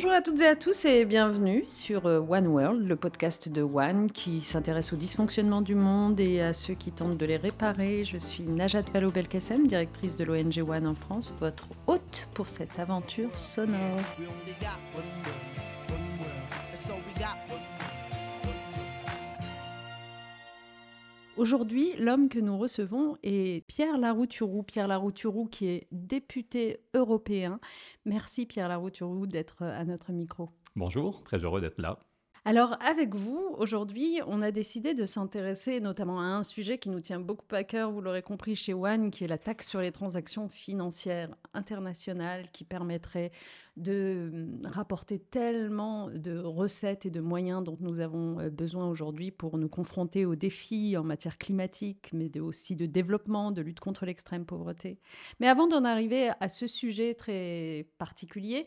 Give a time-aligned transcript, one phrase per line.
[0.00, 3.62] Bonjour à toutes et à tous et bienvenue sur euh, One World, le podcast de
[3.62, 8.04] One qui s'intéresse au dysfonctionnement du monde et à ceux qui tentent de les réparer.
[8.04, 13.36] Je suis Najat Vallaud-Belkacem, directrice de l'ONG One en France, votre hôte pour cette aventure
[13.36, 13.98] sonore.
[21.38, 24.64] Aujourd'hui, l'homme que nous recevons est Pierre Larouturou.
[24.64, 27.60] Pierre Larouturou qui est député européen.
[28.04, 30.50] Merci Pierre Larouturou d'être à notre micro.
[30.74, 32.00] Bonjour, très heureux d'être là.
[32.44, 37.00] Alors avec vous, aujourd'hui, on a décidé de s'intéresser notamment à un sujet qui nous
[37.00, 39.92] tient beaucoup à cœur, vous l'aurez compris chez One, qui est la taxe sur les
[39.92, 43.32] transactions financières internationales qui permettrait
[43.76, 49.30] de hum, rapporter tellement de recettes et de moyens dont nous avons euh, besoin aujourd'hui
[49.30, 54.04] pour nous confronter aux défis en matière climatique, mais aussi de développement, de lutte contre
[54.06, 54.98] l'extrême pauvreté.
[55.40, 58.66] Mais avant d'en arriver à ce sujet très particulier,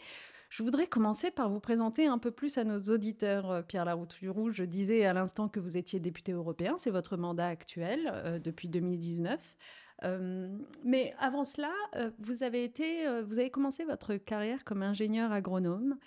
[0.52, 3.50] je voudrais commencer par vous présenter un peu plus à nos auditeurs.
[3.50, 7.48] Euh, Pierre Larouturou, je disais à l'instant que vous étiez député européen, c'est votre mandat
[7.48, 9.56] actuel euh, depuis 2019.
[10.04, 10.50] Euh,
[10.84, 11.72] mais avant cela,
[12.20, 15.98] vous avez été, vous avez commencé votre carrière comme ingénieur agronome.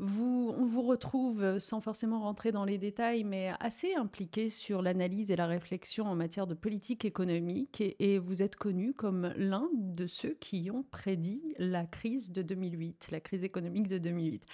[0.00, 4.80] Vous, on vous retrouve, euh, sans forcément rentrer dans les détails, mais assez impliqué sur
[4.80, 7.82] l'analyse et la réflexion en matière de politique économique.
[7.98, 13.08] Et, vous êtes connu comme l'un de ceux qui ont prédit la crise de 2008,
[13.10, 14.44] la crise économique de 2008.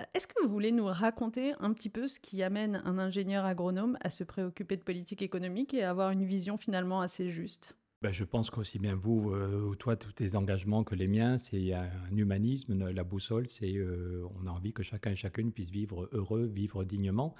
[0.00, 3.44] Euh, est-ce que vous voulez nous raconter un petit peu ce qui amène un ingénieur
[3.46, 7.74] agronome à se préoccuper de politique économique et à avoir une vision finalement assez juste?
[8.00, 11.72] Ben, je pense qu'aussi bien vous, euh, toi, tous tes engagements que les miens, c'est
[11.72, 12.90] un humanisme.
[12.90, 16.84] La boussole, c'est euh, on a envie que chacun et chacune puisse vivre heureux, vivre
[16.84, 17.34] dignement.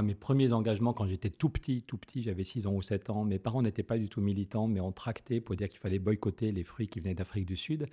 [0.00, 3.24] Mes premiers engagements, quand j'étais tout petit, tout petit, j'avais 6 ans ou 7 ans,
[3.24, 6.50] mes parents n'étaient pas du tout militants, mais on tractait pour dire qu'il fallait boycotter
[6.50, 7.86] les fruits qui venaient d'Afrique du Sud.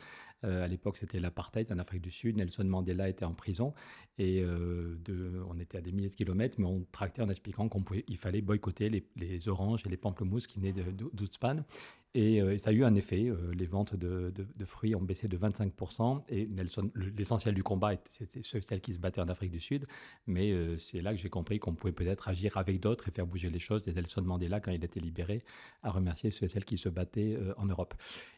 [0.45, 2.38] Euh, à l'époque, c'était l'apartheid en Afrique du Sud.
[2.38, 3.73] Nelson Mandela était en prison
[4.17, 8.17] et de, on était à des milliers de kilomètres, mais on tractait en expliquant qu'il
[8.17, 11.64] fallait boycotter les, oranges et les pamplemousses qui venaient d'Ouzpan.
[12.17, 13.27] Euh, et, ça a eu un effet.
[13.27, 14.33] Euh, les ventes de,
[14.66, 16.23] fruits ont baissé de 25%.
[16.30, 16.49] Et
[17.17, 19.86] l'essentiel du combat, c'était celle qui se battait en Afrique du Sud.
[20.27, 23.27] Mais euh, c'est là que j'ai compris qu'on pouvait peut-être agir avec d'autres et faire
[23.27, 23.88] bouger les choses.
[23.88, 25.44] Et Nelson Mandela, quand il était libéré,
[25.83, 27.94] a remercié ceux et celles qui se battaient en Europe.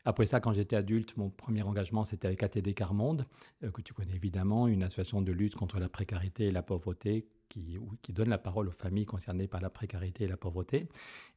[0.06, 3.26] Après ça, quand j'étais adulte, mon premier engagement, c'était avec ATD Carmonde,
[3.62, 7.78] que tu connais évidemment, une association de lutte contre la précarité et la pauvreté qui,
[8.02, 10.88] qui, donne la parole aux familles concernées par la précarité et la pauvreté.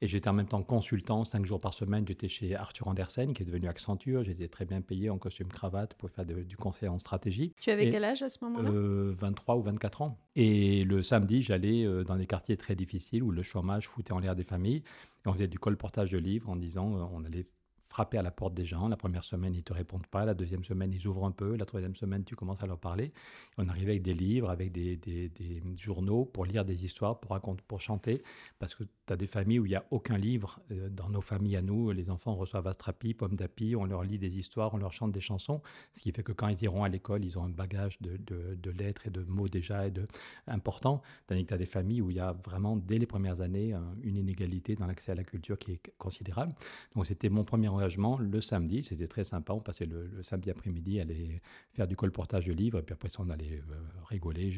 [0.01, 2.07] Et j'étais en même temps consultant, cinq jours par semaine.
[2.07, 4.23] J'étais chez Arthur Andersen, qui est devenu Accenture.
[4.23, 7.53] J'étais très bien payé en costume cravate pour faire du conseil en stratégie.
[7.61, 8.71] Tu avais quel âge à ce moment-là?
[9.19, 10.19] 23 euh, ou 24 ans.
[10.37, 14.21] Et le samedi, j'allais euh, dans des quartiers très difficiles où le chômage foutait en
[14.21, 14.83] l'air des familles.
[15.25, 17.45] Et on faisait du colportage de livres en disant euh, on allait
[17.95, 18.89] frapper à la porte des gens.
[18.89, 20.25] La première semaine, ils te répondent pas.
[20.25, 21.55] La deuxième semaine, ils ouvrent un peu.
[21.55, 23.13] La troisième semaine, tu commences à leur parler.
[23.57, 27.63] On arrivait avec des livres, avec des, des, journaux pour lire des histoires, pour raconter,
[27.69, 28.25] pour chanter.
[28.59, 30.59] Parce que tu as des familles où il n'y a aucun livre.
[30.73, 34.19] Euh, dans nos familles à nous, les enfants reçoivent Astrapi, Pomme d'Api, on leur lit
[34.19, 35.63] des histoires, on leur chante des chansons.
[35.93, 38.71] Ce qui fait que quand ils iront à l'école, ils ont un bagage de, de,
[38.71, 40.09] lettres et de mots déjà et de,
[40.49, 41.01] important.
[41.29, 43.73] Tandis que tu as des familles où il y a vraiment, dès les premières années,
[44.03, 46.55] une inégalité dans l'accès à la culture qui est considérable.
[46.97, 48.83] Donc c'était mon premier le samedi.
[48.83, 49.53] C'était très sympa.
[49.53, 51.41] On passait le, samedi après-midi à aller
[51.73, 52.79] faire du colportage de livres.
[52.79, 53.77] Et puis après ça, on allait euh,
[54.09, 54.53] rigoler,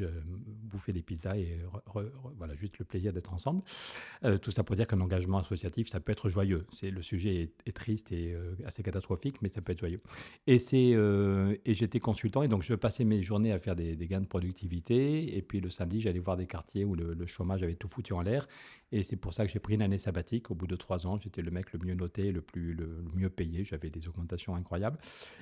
[0.64, 1.58] bouffer des pizzas et
[2.38, 3.62] voilà, juste le plaisir d'être ensemble.
[4.24, 6.66] Euh, tout ça pour dire qu'un engagement associatif, ça peut être joyeux.
[6.72, 10.00] C'est, le sujet est, triste et euh, assez catastrophique, mais ça peut être joyeux.
[10.46, 10.94] Et, c'est,
[11.64, 15.36] et j'étais consultant et donc je passais mes journées à faire des, gains de productivité.
[15.36, 18.22] Et puis le samedi, j'allais voir des quartiers où le chômage avait tout foutu en
[18.22, 18.46] l'air.
[18.92, 20.50] Et c'est pour ça que j'ai pris une année sabbatique.
[20.50, 23.30] Au bout de trois ans, j'étais le mec le mieux noté, le, plus, le, mieux
[23.30, 23.64] payé.
[23.64, 24.98] J'avais des augmentations incroyables.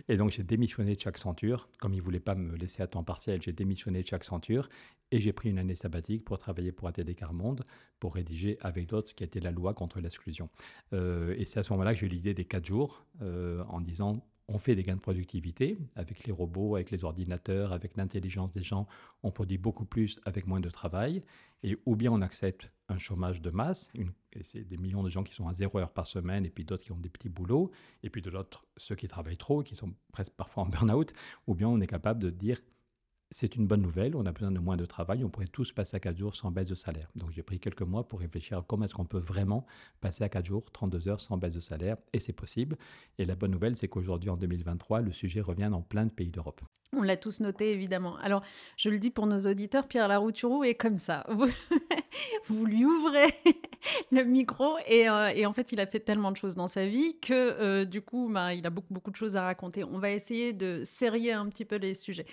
[0.08, 1.68] Et donc, j'ai démissionné de chaque centure.
[1.78, 4.68] Comme ils ne voulaient pas me laisser à temps partiel, j'ai démissionné de chaque centure.
[5.10, 7.62] Et j'ai pris une année sabbatique pour travailler pour ATD Carmonde,
[8.00, 10.48] pour rédiger avec d'autres ce qui était la loi contre l'exclusion.
[10.92, 13.80] Euh, et c'est à ce moment-là que j'ai eu l'idée des quatre jours, euh, en
[13.80, 18.50] disant on fait des gains de productivité avec les robots, avec les ordinateurs, avec l'intelligence
[18.52, 18.86] des gens.
[19.22, 21.22] On produit beaucoup plus avec moins de travail.
[21.62, 23.90] Et ou bien on accepte un chômage de masse,
[24.32, 26.64] et c'est des millions de gens qui sont à zéro heure par semaine, et puis
[26.64, 27.70] d'autres qui ont des petits boulots,
[28.02, 31.12] et puis de l'autre, ceux qui travaillent trop, qui sont presque parfois en burn-out,
[31.46, 32.60] ou bien on est capable de dire
[33.30, 35.96] c'est une bonne nouvelle, on a besoin de moins de travail, on pourrait tous passer
[35.96, 37.10] à 4 jours sans baisse de salaire.
[37.16, 39.66] Donc j'ai pris quelques mois pour réfléchir à comment est-ce qu'on peut vraiment
[40.00, 42.76] passer à 4 jours, 32 heures sans baisse de salaire, et c'est possible.
[43.18, 46.30] Et la bonne nouvelle, c'est qu'aujourd'hui, en 2023, le sujet revient dans plein de pays
[46.30, 46.60] d'Europe.
[46.92, 48.16] On l'a tous noté, évidemment.
[48.18, 48.44] Alors,
[48.76, 51.26] je le dis pour nos auditeurs, Pierre Larouturou est comme ça.
[52.50, 53.34] lui ouvrez
[54.12, 56.86] le micro et, euh, et, en fait, il a fait tellement de choses dans sa
[56.86, 59.84] vie que euh, du coup, bah, il a beaucoup, beaucoup de choses à raconter.
[59.84, 62.26] On va essayer de serrer un petit peu les sujets.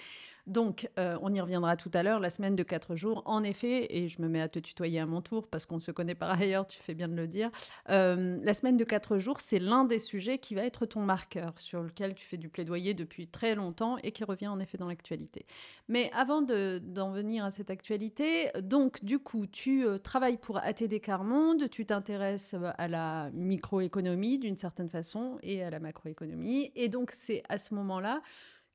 [0.47, 3.88] Donc, euh, on y reviendra tout à l'heure, la semaine de quatre jours, en effet,
[3.95, 6.39] et je me mets à te tutoyer à mon tour parce qu'on se connaît par
[6.39, 7.49] ailleurs, tu fais bien de le dire.
[7.89, 11.53] Euh, la semaine de quatre jours, c'est l'un des sujets qui va être ton marqueur,
[11.57, 14.88] sur lequel tu fais du plaidoyer depuis très longtemps et qui revient en effet dans
[14.88, 15.45] l'actualité.
[15.88, 20.99] Mais avant d'en venir à cette actualité, donc, du coup, tu euh, travailles pour ATD
[21.01, 27.11] Carmonde, tu t'intéresses à la microéconomie d'une certaine façon et à la macroéconomie, et donc
[27.11, 28.21] c'est à ce moment-là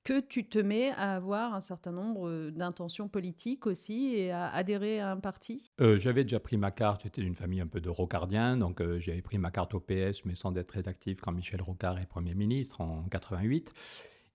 [0.07, 4.47] que tu te mets à avoir un certain nombre euh, d'intentions politiques aussi et à
[4.51, 5.73] adhérer à un parti?
[5.81, 9.01] Euh, J'avais déjà pris ma carte, j'étais d'une famille un peu de rocardiens, donc euh,
[9.01, 12.07] j'avais pris ma carte au PS, mais sans être très actif quand Michel Rocard est
[12.07, 13.73] Premier ministre en 88.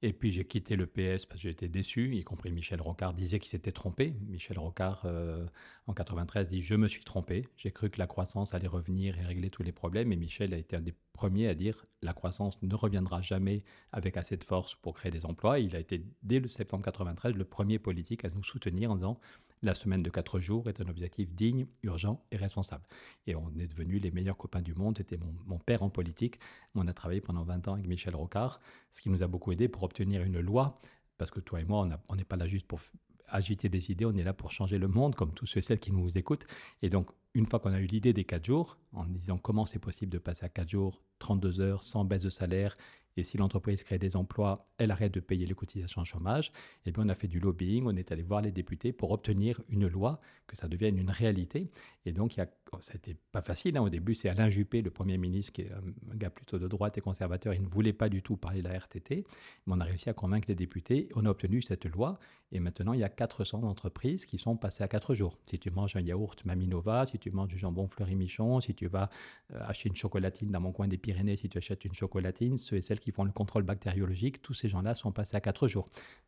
[0.03, 3.13] Et puis j'ai quitté le PS parce que j'ai été déçu, y compris Michel Rocard
[3.13, 4.15] disait qu'il s'était trompé.
[4.27, 5.45] Michel Rocard, euh,
[5.85, 7.47] en 93, dit Je me suis trompé.
[7.55, 10.11] J'ai cru que la croissance allait revenir et régler tous les problèmes.
[10.11, 14.17] Et Michel a été un des premiers à dire La croissance ne reviendra jamais avec
[14.17, 15.59] assez de force pour créer des emplois.
[15.59, 19.19] il a été, dès le septembre 93, le premier politique à nous soutenir en disant
[19.63, 22.83] la semaine de quatre jours est un objectif digne, urgent et responsable.
[23.27, 24.97] Et on est devenus les meilleurs copains du monde.
[24.97, 26.39] C'était mon, père en politique.
[26.75, 28.59] On a travaillé pendant 20 ans avec Michel Rocard,
[28.91, 30.79] ce qui nous a beaucoup aidé pour obtenir une loi,
[31.17, 32.79] parce que toi et moi, on n'est pas là juste pour
[33.27, 35.79] agiter des idées, on est là pour changer le monde, comme tous ceux et celles
[35.79, 36.45] qui nous écoutent.
[36.81, 39.79] Et donc, une fois qu'on a eu l'idée des quatre jours, en disant comment c'est
[39.79, 42.73] possible de passer à quatre jours, 32 heures, sans baisse de salaire,
[43.17, 46.47] et si l'entreprise crée des emplois, elle arrête de payer les cotisations chômage.
[46.47, 49.11] Et eh bien, on a fait du lobbying, on est allé voir les députés pour
[49.11, 51.71] obtenir une loi, que ça devienne une réalité.
[52.05, 52.47] Et donc, il a,
[52.79, 53.77] c'était pas facile.
[53.77, 53.81] Hein.
[53.81, 56.97] Au début, c'est Alain Juppé, le Premier ministre, qui est un gars plutôt de droite
[56.97, 57.53] et conservateur.
[57.53, 59.25] Il ne voulait pas du tout parler de la RTT.
[59.65, 61.09] Mais on a réussi à convaincre les députés.
[61.15, 62.19] On a obtenu cette loi.
[62.51, 65.37] Et maintenant, il y a 400 entreprises qui sont passées à 4 jours.
[65.45, 69.09] Si tu manges un yaourt Maminova, si tu manges du jambon Fleury-Michon, si tu vas
[69.53, 72.75] euh, acheter une chocolatine dans mon coin des Pyrénées, si tu achètes une chocolatine, ceux
[72.75, 75.85] et celles qui font le contrôle bactériologique, tous ces gens-là sont passés à 4 jours.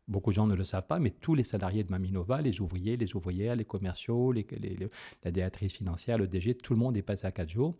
[0.09, 2.97] Beaucoup de gens ne le savent pas, mais tous les salariés de Maminova, les ouvriers,
[2.97, 7.31] les ouvrières, les commerciaux, la déatrice financière, le DG, tout le monde est passé à
[7.31, 7.75] 4 jours,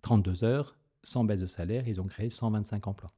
[0.00, 3.10] 32 heures, sans baisse de salaire, ils ont créé 125 emplois.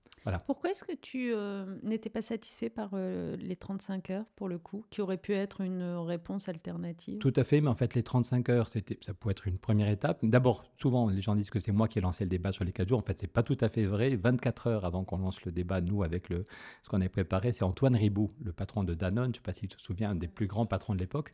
[0.46, 4.58] Pourquoi est-ce que tu euh, n'étais pas satisfait par euh, les 35 heures, pour le
[4.58, 7.18] coup, qui aurait pu être une réponse alternative?
[7.18, 9.88] Tout à fait, mais en fait, les 35 heures, c'était, ça pouvait être une première
[9.88, 10.18] étape.
[10.22, 12.72] D'abord, souvent, les gens disent que c'est moi qui ai lancé le débat sur les
[12.72, 12.98] 4 jours.
[12.98, 14.14] En fait, c'est pas tout à fait vrai.
[14.14, 16.44] 24 heures avant qu'on lance le débat, nous, avec le,
[16.82, 19.52] ce qu'on avait préparé, c'est Antoine Ribou, le patron de Danone, je ne sais pas
[19.52, 21.32] si tu te souviens, un des plus grands patrons de l'époque.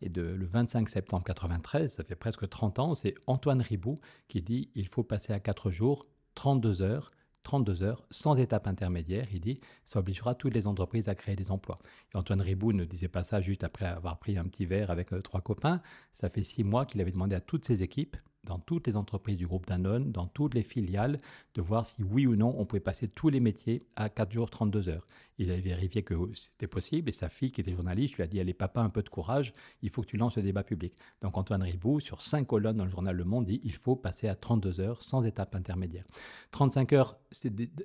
[0.00, 3.96] Et de, le 25 septembre 93, ça fait presque 30 ans, c'est Antoine Ribou
[4.28, 6.04] qui dit il faut passer à 4 jours,
[6.36, 7.10] 32 heures
[7.48, 9.26] 32 heures, sans étape intermédiaire.
[9.32, 11.78] Il dit ça obligera toutes les entreprises à créer des emplois.
[12.12, 15.14] Et Antoine Ribou ne disait pas ça juste après avoir pris un petit verre avec
[15.14, 15.80] euh, trois copains.
[16.12, 18.18] Ça fait six mois qu'il avait demandé à toutes ses équipes
[18.48, 21.18] dans toutes les entreprises du groupe Danone, dans toutes les filiales,
[21.54, 24.48] de voir si oui ou non on pouvait passer tous les métiers à 4 jours
[24.48, 25.06] 32 heures.
[25.36, 28.40] Il avait vérifié que c'était possible et sa fille qui était journaliste lui a dit
[28.40, 29.52] Allez papa, un peu de courage,
[29.82, 30.94] il faut que tu lances le débat public.
[31.20, 34.28] Donc Antoine Ribou, sur cinq colonnes dans le journal Le Monde, dit Il faut passer
[34.28, 36.04] à 32 heures sans étape intermédiaire.
[36.52, 37.18] 35 heures,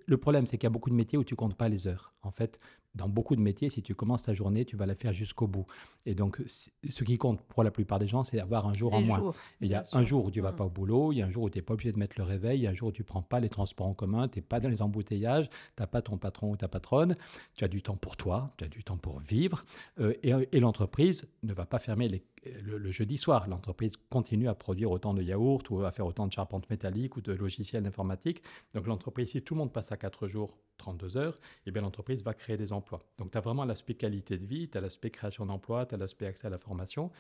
[0.06, 2.14] le problème c'est qu'il y a beaucoup de métiers où tu comptes pas les heures.
[2.22, 2.58] En fait,
[2.96, 5.66] dans beaucoup de métiers, si tu commences ta journée, tu vas la faire jusqu'au bout.
[6.06, 9.02] Et donc, ce qui compte pour la plupart des gens, c'est avoir un jour en
[9.02, 9.34] moins.
[9.62, 11.32] il y a un jour où tu vas pas au boulot, il y a un
[11.32, 12.90] jour où tu n'es pas obligé de mettre le réveil, il y a un jour
[12.90, 15.56] où tu prends pas les transports en commun, tu n'es pas dans les embouteillages, tu
[15.80, 17.16] n'as pas ton patron ou ta patronne,
[17.56, 19.66] tu as du temps pour toi, tu as du temps pour vivre.
[20.00, 23.48] Euh, et, l'entreprise ne va pas fermer le, le, jeudi soir.
[23.50, 27.22] L'entreprise continue à produire autant de yaourts ou à faire autant de charpentes métalliques ou
[27.22, 28.42] de logiciels informatiques.
[28.74, 31.82] Donc l'entreprise, si tout le monde passe à 4 jours 32 heures, et eh bien
[31.82, 33.00] l'entreprise va créer des emplois.
[33.18, 35.98] Donc tu as vraiment l'aspect qualité de vie, tu as l'aspect création d'emplois, tu as
[35.98, 37.12] l'aspect accès à la formation.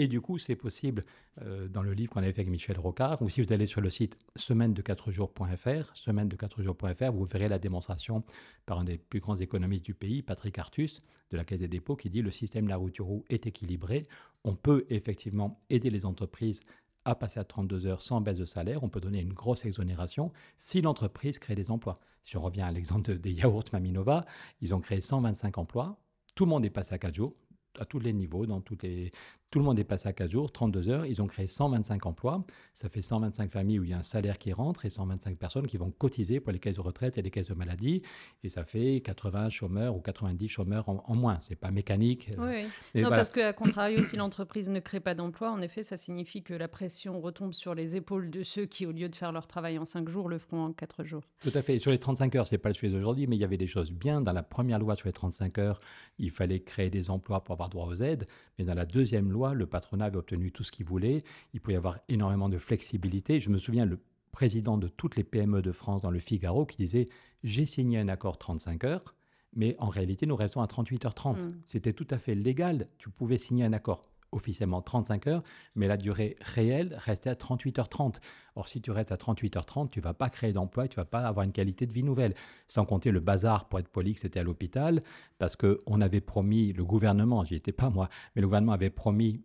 [0.00, 1.04] Et du coup, c'est possible
[1.42, 3.80] euh, dans le livre qu'on avait fait avec Michel Rocard, ou si vous allez sur
[3.80, 8.22] le site semaine de 4 jours.fr, semaine de 4 jours.fr, vous verrez la démonstration
[8.64, 11.00] par un des plus grands économistes du pays, Patrick Artus,
[11.32, 12.96] de la Caisse des dépôts, qui dit le système la route
[13.28, 14.04] est équilibré.
[14.44, 16.60] On peut effectivement aider les entreprises
[17.04, 20.30] à passer à 32 heures sans baisse de salaire, on peut donner une grosse exonération
[20.58, 21.94] si l'entreprise crée des emplois.
[22.22, 24.26] Si on revient à l'exemple des yaourts Maminova,
[24.60, 25.98] ils ont créé 125 emplois,
[26.36, 27.34] tout le monde est passé à 4 jours,
[27.78, 29.10] à tous les niveaux, dans toutes les,
[29.50, 31.06] tout le monde est passé à 15 jours, 32 heures.
[31.06, 32.44] Ils ont créé 125 emplois.
[32.74, 35.66] Ça fait 125 familles où il y a un salaire qui rentre et 125 personnes
[35.66, 38.02] qui vont cotiser pour les caisses de retraite et les caisses de maladie.
[38.44, 41.16] Et ça fait 80 chômeurs ou 90 chômeurs en, moins.
[41.16, 41.40] moins.
[41.40, 42.30] C'est pas mécanique.
[42.36, 46.42] Oui, non, parce qu'à contrario, si l'entreprise ne crée pas d'emplois, en effet, ça signifie
[46.42, 49.46] que la pression retombe sur les épaules de ceux qui, au lieu de faire leur
[49.46, 51.22] travail en 5 jours, le feront en 4 jours.
[51.40, 51.76] Tout à fait.
[51.76, 53.66] Et sur les 35 heures, c'est pas le sujet d'aujourd'hui, mais il y avait des
[53.66, 54.20] choses bien.
[54.20, 55.80] Dans la première loi sur les 35 heures,
[56.18, 58.26] il fallait créer des emplois pour avoir droit aux aides.
[58.58, 61.22] Mais dans la deuxième loi, le patronat avait obtenu tout ce qu'il voulait.
[61.54, 63.40] Il pouvait y avoir énormément de flexibilité.
[63.40, 63.98] Je me souviens, le
[64.32, 67.06] président de toutes les PME de France dans le Figaro qui disait
[67.44, 69.14] J'ai signé un accord 35 heures,
[69.54, 71.42] Mais en réalité, nous restons à 38h30.
[71.42, 71.48] Mm.
[71.66, 72.88] C'était tout à fait légal.
[72.98, 75.42] Tu pouvais signer un accord officiellement 35 heures,
[75.74, 78.16] mais la durée réelle restait à 38h30.
[78.56, 81.44] Or, si tu restes à 38h30, tu vas pas créer d'emploi tu vas pas avoir
[81.44, 82.34] une qualité de vie nouvelle.
[82.66, 85.00] Sans compter le bazar, pour être poli, que c'était à l'hôpital,
[85.38, 89.42] parce qu'on avait promis, le gouvernement, j'y étais pas moi, mais le gouvernement avait promis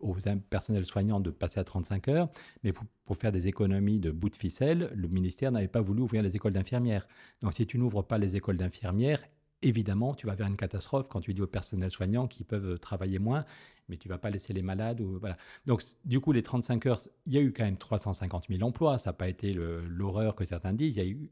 [0.00, 0.16] aux
[0.50, 2.28] personnels soignants de passer à 35 heures,
[2.64, 6.02] mais pour, pour faire des économies de bout de ficelle, le ministère n'avait pas voulu
[6.02, 7.06] ouvrir les écoles d'infirmières.
[7.42, 9.22] Donc, si tu n'ouvres pas les écoles d'infirmières,
[9.62, 13.18] évidemment, tu vas vers une catastrophe quand tu dis au personnel soignant qu'ils peuvent travailler
[13.18, 13.44] moins,
[13.88, 15.00] mais tu vas pas laisser les malades.
[15.00, 15.20] Ou.
[15.66, 18.98] Donc, du coup, les 35 heures, il y a eu quand même 350 000 emplois.
[18.98, 20.96] Ça n'a pas été l'horreur que certains disent.
[20.96, 21.30] Il y a eu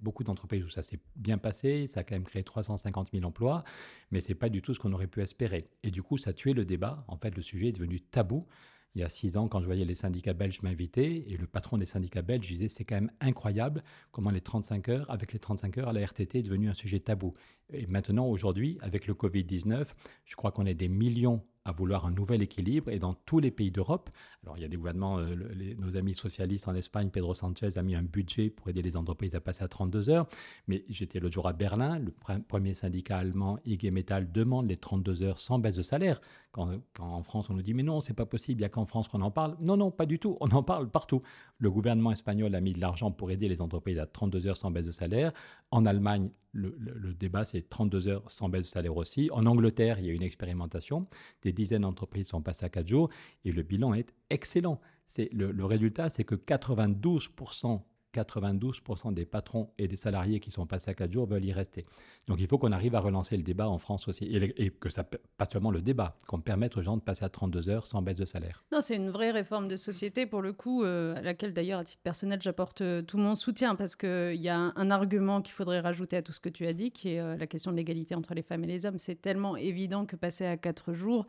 [0.00, 1.86] beaucoup d'entreprises où ça s'est bien passé.
[1.86, 3.64] Ça a quand même créé 350 000 emplois,
[4.10, 5.68] mais ce n'est pas du tout ce qu'on aurait pu espérer.
[5.82, 7.04] Et du coup, ça a tué le débat.
[7.08, 8.46] En fait, le sujet est devenu tabou
[8.94, 11.78] il y a six ans, quand je voyais les syndicats belges m'inviter, et le patron
[11.78, 15.78] des syndicats belges disait c'est quand même incroyable comment les 35 heures, avec les 35
[15.78, 17.34] heures, la RTT est devenu un sujet tabou.
[17.72, 19.86] Et maintenant, aujourd'hui, avec le Covid-19,
[20.24, 23.50] je crois qu'on est des millions à vouloir un nouvel équilibre et dans tous les
[23.50, 24.10] pays d'Europe.
[24.42, 25.36] Alors il y a des gouvernements, euh,
[25.78, 29.34] nos amis socialistes en Espagne, Pedro Sanchez a mis un budget pour aider les entreprises
[29.34, 30.26] à passer à 32 heures,
[30.66, 32.12] mais j'étais l'autre jour à Berlin, le
[32.48, 36.20] premier syndicat allemand IG Metall demande les 32 heures sans baisse de salaire.
[36.52, 38.84] Quand, en France on nous dit mais non, c'est pas possible, il n'y a qu'en
[38.84, 39.56] France qu'on en parle.
[39.60, 41.22] Non, non, pas du tout, on en parle partout.
[41.58, 44.70] Le gouvernement espagnol a mis de l'argent pour aider les entreprises à 32 heures sans
[44.70, 45.32] baisse de salaire.
[45.70, 49.30] En Allemagne, le, débat c'est 32 heures sans baisse de salaire aussi.
[49.32, 51.06] En Angleterre, il y a une expérimentation.
[51.42, 53.08] Des dizaines d'entreprises sont passées à 4 jours
[53.44, 54.80] et le bilan est excellent.
[55.06, 57.82] C'est le résultat, c'est que 92%
[58.12, 61.86] 92% des patrons et des salariés qui sont passés à 4 jours veulent y rester.
[62.28, 64.24] Donc il faut qu'on arrive à relancer le débat en France aussi.
[64.24, 67.68] Et, que ça, pas seulement le débat, qu'on permette aux gens de passer à 32
[67.68, 68.64] heures sans baisse de salaire.
[68.72, 71.84] Non, c'est une vraie réforme de société, pour le coup, euh, à laquelle d'ailleurs, à
[71.84, 75.80] titre personnel, j'apporte euh, tout mon soutien, parce qu'il y a un, argument qu'il faudrait
[75.80, 78.14] rajouter à tout ce que tu as dit, qui est euh, la question de l'égalité
[78.14, 78.98] entre les femmes et les hommes.
[78.98, 81.26] C'est tellement évident que passer à 4 jours,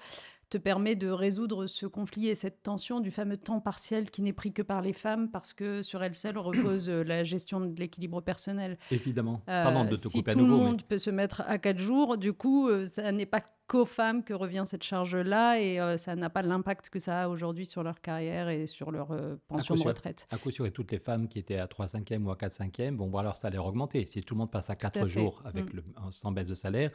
[0.53, 4.33] te permet de résoudre ce conflit et cette tension du fameux temps partiel qui n'est
[4.33, 7.79] pris que par les femmes parce que sur elles seules repose euh, la gestion de
[7.79, 8.77] l'équilibre personnel.
[8.91, 9.41] Évidemment.
[9.49, 11.57] Euh, Pardon de te si couper tout à nouveau, le monde peut se mettre à
[11.57, 15.97] quatre jours, du coup, euh, ça n'est pas qu'aux femmes que revient cette charge-là et
[15.97, 19.17] ça n'a pas l'impact que ça a aujourd'hui sur leur carrière et sur leur
[19.47, 20.27] pension de retraite.
[20.31, 22.51] À coup sûr, et toutes les femmes qui étaient à 3 5e ou à 4
[22.51, 24.05] 5e vont voir leur salaire augmenter.
[24.05, 25.77] Si tout le monde passe à 4 jours avec mm.
[25.77, 26.91] le, sans baisse de salaire,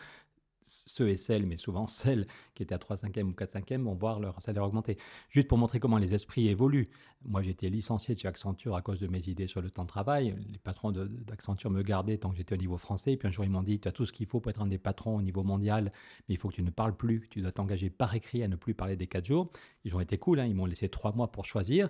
[0.69, 3.95] ceux et celles, mais souvent celles qui étaient à 3 5e ou 4 5e vont
[3.95, 4.97] voir leur salaire augmenter.
[5.31, 6.89] Juste pour montrer comment les esprits évoluent.
[7.25, 9.89] Moi, j'étais licencié de chez Accenture à cause de mes idées sur le temps de
[9.89, 10.37] travail.
[10.53, 13.17] Les patrons d'Accenture me gardaient tant que j'étais au niveau français.
[13.17, 14.67] Puis un jour, ils m'ont dit, tu as tout ce qu'il faut pour être un
[14.67, 15.91] des patrons au niveau mondial,
[16.29, 17.27] mais il faut que tu ne parles plus.
[17.31, 19.51] Tu dois t'engager par écrit à ne plus parler des 4 jours.
[19.85, 20.47] Ils ont été cool, hein.
[20.47, 21.89] ils m'ont laissé 3 mois pour choisir.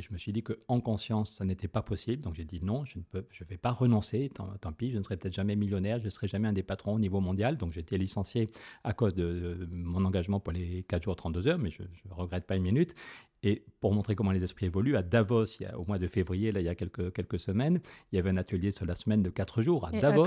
[0.00, 2.22] Et je me suis dit qu'en conscience, ça n'était pas possible.
[2.22, 4.30] Donc j'ai dit non, je ne peux, vais pas renoncer.
[4.30, 6.94] Tant, pis, je ne serai peut-être jamais millionnaire, je ne serai jamais un des patrons
[6.94, 7.58] au niveau mondial.
[7.58, 8.48] Donc j'ai été licencié
[8.82, 12.46] à cause de, mon engagement pour les 4 jours 32 heures, mais je ne regrette
[12.46, 12.94] pas une minute.
[13.42, 16.06] Et pour montrer comment les esprits évoluent, à Davos, il y a, au mois de
[16.06, 17.80] février, là, il y a quelques, quelques semaines,
[18.12, 20.26] il y avait un atelier sur la semaine de 4 jours à et Davos.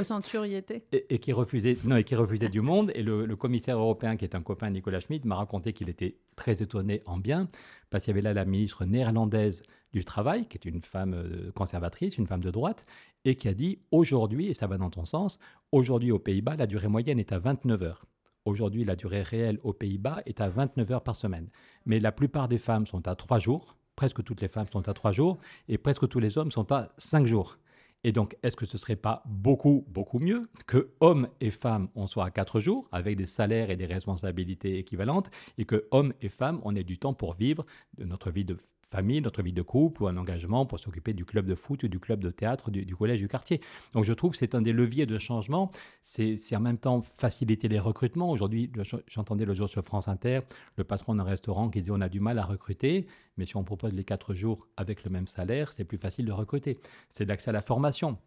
[0.89, 1.05] Était.
[1.09, 2.91] Et, qui refusait, non, et qui refusait du monde.
[2.95, 5.89] Et le, le, commissaire européen, qui est un copain de Nicolas Schmitt, m'a raconté qu'il
[5.89, 7.49] était très étonné en bien,
[7.89, 9.61] parce qu'il y avait là la ministre néerlandaise
[9.93, 12.85] du Travail, qui est une femme euh, conservatrice, une femme de droite,
[13.25, 15.39] et qui a dit aujourd'hui, et ça va dans ton sens,
[15.71, 18.05] aujourd'hui aux Pays-Bas, la durée moyenne est à 29 heures.
[18.45, 21.47] Aujourd'hui, la durée réelle aux Pays-Bas est à 29 heures par semaine.
[21.85, 24.93] Mais la plupart des femmes sont à 3 jours, presque toutes les femmes sont à
[24.93, 25.37] 3 jours,
[25.69, 27.57] et presque tous les hommes sont à 5 jours.
[28.03, 31.87] Et donc, est-ce que ce ne serait pas beaucoup, beaucoup mieux que hommes et femmes,
[31.95, 36.13] on soit à 4 jours, avec des salaires et des responsabilités équivalentes, et que hommes
[36.21, 37.65] et femmes, on ait du temps pour vivre
[37.97, 38.57] de notre vie de
[38.93, 41.87] famille, notre vie de couple ou un engagement pour s'occuper du club de foot ou
[41.87, 43.59] du club de théâtre du, collège du quartier.
[43.93, 45.71] Donc je trouve que c'est un des leviers de changement.
[46.03, 48.29] C'est en même temps faciliter les recrutements.
[48.29, 48.71] Aujourd'hui,
[49.07, 50.39] j'entendais le jour sur France Inter
[50.77, 53.07] le patron d'un restaurant qui disait on a du mal à recruter,
[53.37, 56.31] mais si on propose les quatre jours avec le même salaire, c'est plus facile de
[56.31, 56.77] recruter.
[57.09, 58.19] C'est l'accès à la formation.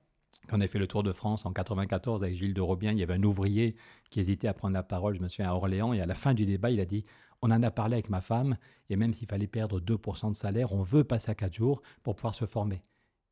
[0.48, 2.98] Quand on a fait le tour de France en 94 avec Gilles de Robien, il
[2.98, 3.74] y avait un ouvrier
[4.10, 6.34] qui hésitait à prendre la parole, je me souviens, à Orléans, et à la fin
[6.34, 7.04] du débat, il a dit
[7.42, 8.56] on en a parlé avec ma femme,
[8.88, 12.16] et même s'il fallait perdre 2% de salaire, on veut passer à 4 jours pour
[12.16, 12.82] pouvoir se former.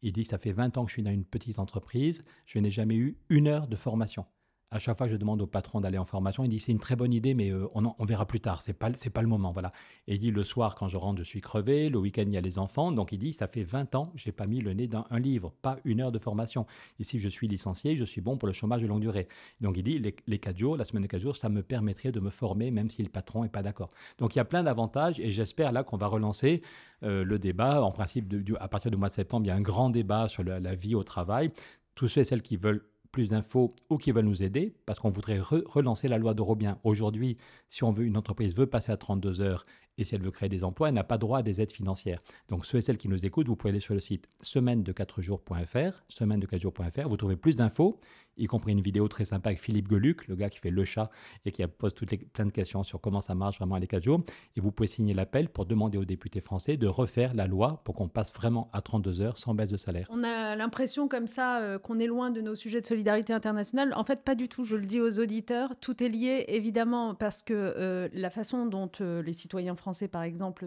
[0.02, 2.70] Il dit, ça fait 20 ans que je suis dans une petite entreprise, je n'ai
[2.70, 4.26] jamais eu une heure de formation
[4.74, 6.42] à chaque fois, je demande au patron d'aller en formation.
[6.42, 8.60] Il dit c'est une très bonne idée, mais euh, on, verra plus tard.
[8.60, 9.70] C'est pas pas le moment, voilà.
[10.08, 11.88] Et il dit le soir quand je rentre, je suis crevé.
[11.88, 12.90] Le week-end, il y a les enfants.
[12.90, 15.52] Donc il dit ça fait 20 ans, j'ai pas mis le nez dans un livre,
[15.62, 16.66] pas une heure de formation.
[16.98, 19.28] Ici, je suis licencié, je suis bon pour le chômage de longue durée.
[19.60, 22.10] Donc il dit les, les 4 jours, la semaine de 4 jours, ça me permettrait
[22.10, 23.90] de me former, même si le patron est pas d'accord.
[24.18, 26.62] Donc il y a plein d'avantages et j'espère là qu'on va relancer
[27.04, 27.80] euh, le débat.
[27.80, 30.42] En principe, à partir du mois de septembre, il y a un grand débat sur
[30.42, 31.52] la vie au travail.
[31.94, 35.10] Tous ceux et celles qui veulent plus d'infos ou qui veulent nous aider, parce qu'on
[35.10, 36.80] voudrait relancer la loi de Robien.
[36.82, 39.64] Aujourd'hui, si on veut, une entreprise veut passer à 32 heures
[39.98, 42.20] et si elle veut créer des emplois, elle n'a pas droit à des aides financières.
[42.48, 44.92] Donc ceux et celles qui nous écoutent, vous pouvez aller sur le site semaine de
[44.92, 48.00] 4 jours.fr, semaine de 4 jours.fr, vous trouvez plus d'infos
[48.36, 51.10] y compris une vidéo très sympa avec Philippe Geluc, le gars qui fait le chat
[51.44, 54.02] et qui pose toutes les, plein de questions sur comment ça marche vraiment les 4
[54.02, 54.20] jours.
[54.56, 57.94] Et vous pouvez signer l'appel pour demander aux députés français de refaire la loi pour
[57.94, 60.08] qu'on passe vraiment à 32 heures sans baisse de salaire.
[60.10, 63.92] On a l'impression comme ça euh, qu'on est loin de nos sujets de solidarité internationale.
[63.94, 64.64] En fait, pas du tout.
[64.64, 65.70] Je le dis aux auditeurs.
[65.80, 70.22] Tout est lié, évidemment, parce que euh, la façon dont euh, les citoyens français, par
[70.22, 70.66] exemple,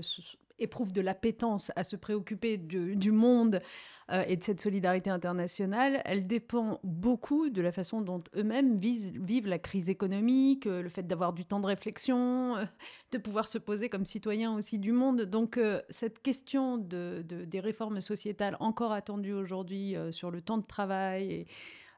[0.59, 3.61] éprouvent de l'appétence à se préoccuper du monde
[4.09, 9.47] euh, et de cette solidarité internationale, elle dépend beaucoup de la façon dont eux-mêmes vivent
[9.47, 12.63] la crise économique, euh, le fait d'avoir du temps de réflexion, euh,
[13.11, 15.23] de pouvoir se poser comme citoyen aussi du monde.
[15.23, 15.59] Donc
[15.89, 21.47] cette question de, des réformes sociétales encore attendues aujourd'hui sur le temps de travail et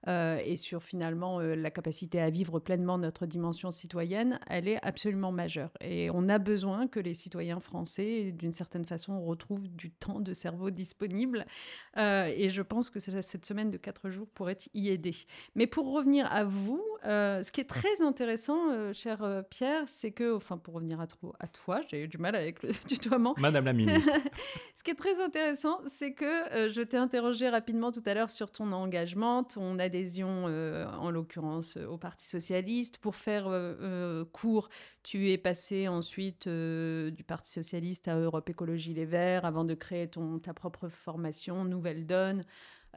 [0.08, 4.84] euh, et sur finalement euh, la capacité à vivre pleinement notre dimension citoyenne, elle est
[4.86, 5.72] absolument majeure.
[5.82, 10.34] Et on a besoin que les citoyens français, d'une certaine façon, retrouvent du temps de
[10.34, 11.46] cerveau disponible.
[11.98, 15.16] Euh, et je pense que cette semaine de quatre jours pourrait y aider.
[15.56, 20.58] Mais pour revenir à vous, ce qui est très intéressant, cher Pierre, c'est que, enfin,
[20.58, 21.08] pour revenir à,
[21.40, 23.36] à toi, j'ai eu du mal avec le tutoiement.
[23.38, 24.12] Madame la ministre.
[24.80, 28.50] ce qui est très intéressant, c'est que je t'ai interrogé rapidement tout à l'heure sur
[28.50, 32.98] ton engagement, ton adhésion, euh, en l'occurrence euh, au Parti socialiste.
[32.98, 34.70] Pour faire euh, court,
[35.04, 40.08] tu es passé ensuite du Parti socialiste à Europe Écologie Les Verts avant de créer
[40.08, 42.46] ton, ta propre formation Nouvelle Donne.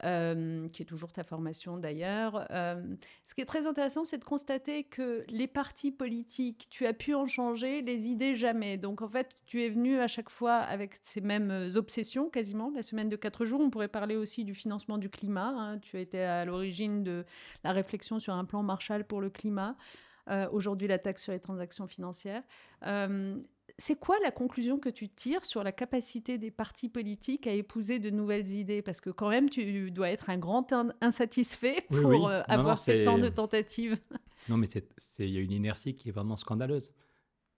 [0.03, 2.47] Euh, qui est toujours ta formation d'ailleurs.
[2.49, 2.81] Euh,
[3.25, 7.13] ce qui est très intéressant, c'est de constater que les partis politiques, tu as pu
[7.13, 8.77] en changer, les idées jamais.
[8.77, 12.71] Donc en fait, tu es venu à chaque fois avec ces mêmes obsessions quasiment.
[12.73, 15.53] La semaine de quatre jours, on pourrait parler aussi du financement du climat.
[15.55, 15.77] Hein.
[15.77, 17.23] Tu été à l'origine de
[17.63, 19.77] la réflexion sur un plan Marshall pour le climat.
[20.27, 22.41] Euh, aujourd'hui, la taxe sur les transactions financières
[23.77, 27.99] c'est quoi la conclusion que tu tires sur la capacité des partis politiques à épouser
[27.99, 28.81] de nouvelles idées?
[28.81, 33.17] Parce que quand même, tu dois être un grand insatisfait pour euh, avoir fait tant
[33.17, 33.97] de tentatives.
[34.49, 36.91] Non, mais il y a une inertie qui est vraiment scandaleuse.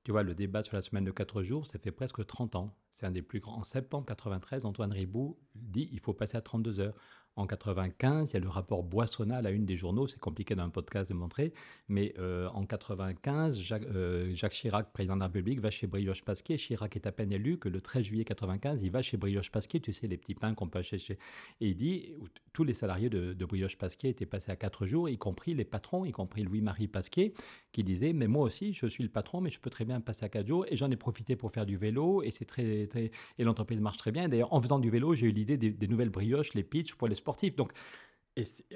[0.03, 2.77] Tu vois, le débat sur la semaine de 4 jours, ça fait presque 30 ans.
[2.91, 3.57] C'est un des plus grands.
[3.57, 6.93] En septembre 93, Antoine Ribou dit il faut passer à 32 heures.
[7.37, 10.63] En 95, il y a le rapport Boissonnat à une des journaux, c'est compliqué dans
[10.63, 11.51] un podcast de montrer,
[11.89, 16.55] mais euh, en 95, euh, Jacques, Chirac, président de la République, va chez Brioche Pasquier.
[16.55, 19.81] Chirac est à peine élu que le 13 juillet 95, il va chez Brioche Pasquier,
[19.81, 21.19] tu sais, les petits pains qu'on peut acheter chez...
[21.59, 22.13] Et il dit,
[22.53, 26.05] tous les salariés de, Brioche Pasquier étaient passés à 4 jours, y compris les patrons,
[26.05, 27.33] y compris Louis-Marie Pasquier,
[27.73, 30.23] qui disait, mais moi aussi, je suis le patron, mais je peux très bien passer
[30.23, 33.11] à 4 jours, et j'en ai profité pour faire du vélo, et c'est très, très...
[33.37, 34.29] Et l'entreprise marche très bien.
[34.29, 37.09] D'ailleurs, en faisant du vélo, j'ai eu l'idée des, des nouvelles brioches, les pitchs pour
[37.09, 37.55] les sportifs.
[37.55, 37.71] Donc,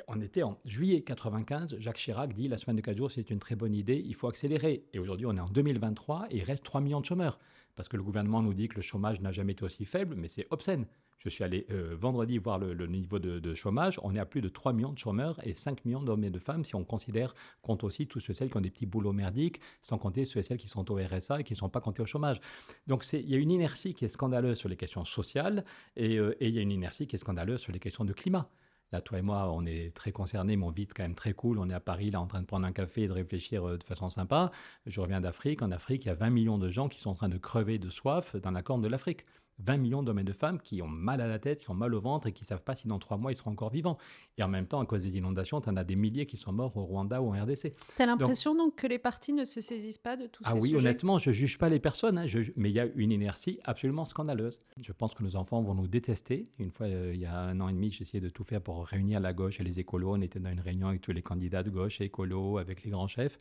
[0.07, 3.37] on était en juillet 95, Jacques Chirac dit la semaine de 4 jours, c'est une
[3.37, 4.85] très bonne idée, il faut accélérer.
[4.91, 7.39] Et aujourd'hui, on est en 2023 et il reste 3 millions de chômeurs.
[7.79, 10.27] Parce que le gouvernement nous dit que le chômage n'a jamais été aussi faible, mais
[10.27, 10.85] c'est obscène.
[11.17, 14.01] Je suis allé euh, vendredi voir le, niveau de, chômage.
[14.03, 16.39] On est à plus de 3 millions de chômeurs et 5 millions d'hommes et de
[16.39, 19.13] femmes si on considère, compte aussi tous ceux et celles qui ont des petits boulots
[19.13, 21.79] merdiques, sans compter ceux et celles qui sont au RSA et qui ne sont pas
[21.79, 22.41] comptés au chômage.
[22.87, 25.63] Donc il y a une inertie qui est scandaleuse sur les questions sociales
[25.97, 28.49] euh, et il y a une inertie qui est scandaleuse sur les questions de climat.
[28.91, 31.59] Là, toi et moi, on est très concernés, mais on vit quand même très cool.
[31.59, 33.77] On est à Paris, là, en train de prendre un café et de réfléchir euh,
[33.77, 34.51] de façon sympa.
[34.87, 35.61] Je reviens d'Afrique.
[35.61, 37.77] En Afrique, il y a 20 millions de gens qui sont en train de crever
[37.77, 39.25] de soif dans la corne de l'Afrique.
[39.59, 41.93] 20 millions d'hommes et de femmes qui ont mal à la tête, qui ont mal
[41.93, 43.97] au ventre et qui ne savent pas si dans trois mois ils seront encore vivants.
[44.37, 46.51] Et en même temps, à cause des inondations, tu en as des milliers qui sont
[46.51, 47.73] morts au Rwanda ou en RDC.
[47.95, 50.75] Tu as l'impression donc, que les partis ne se saisissent pas de tout ah oui,
[50.75, 54.05] honnêtement, je ne juge pas les personnes, hein, mais il y a une inertie absolument
[54.05, 54.61] scandaleuse.
[54.81, 56.47] Je pense que nos enfants vont nous détester.
[56.59, 58.85] Une fois, euh, il y a un an et demi, essayé de tout faire pour
[58.85, 60.15] réunir la gauche et les écolos.
[60.15, 62.91] On était dans une réunion avec tous les candidats de gauche et écolos, avec les
[62.91, 63.37] grands chefs.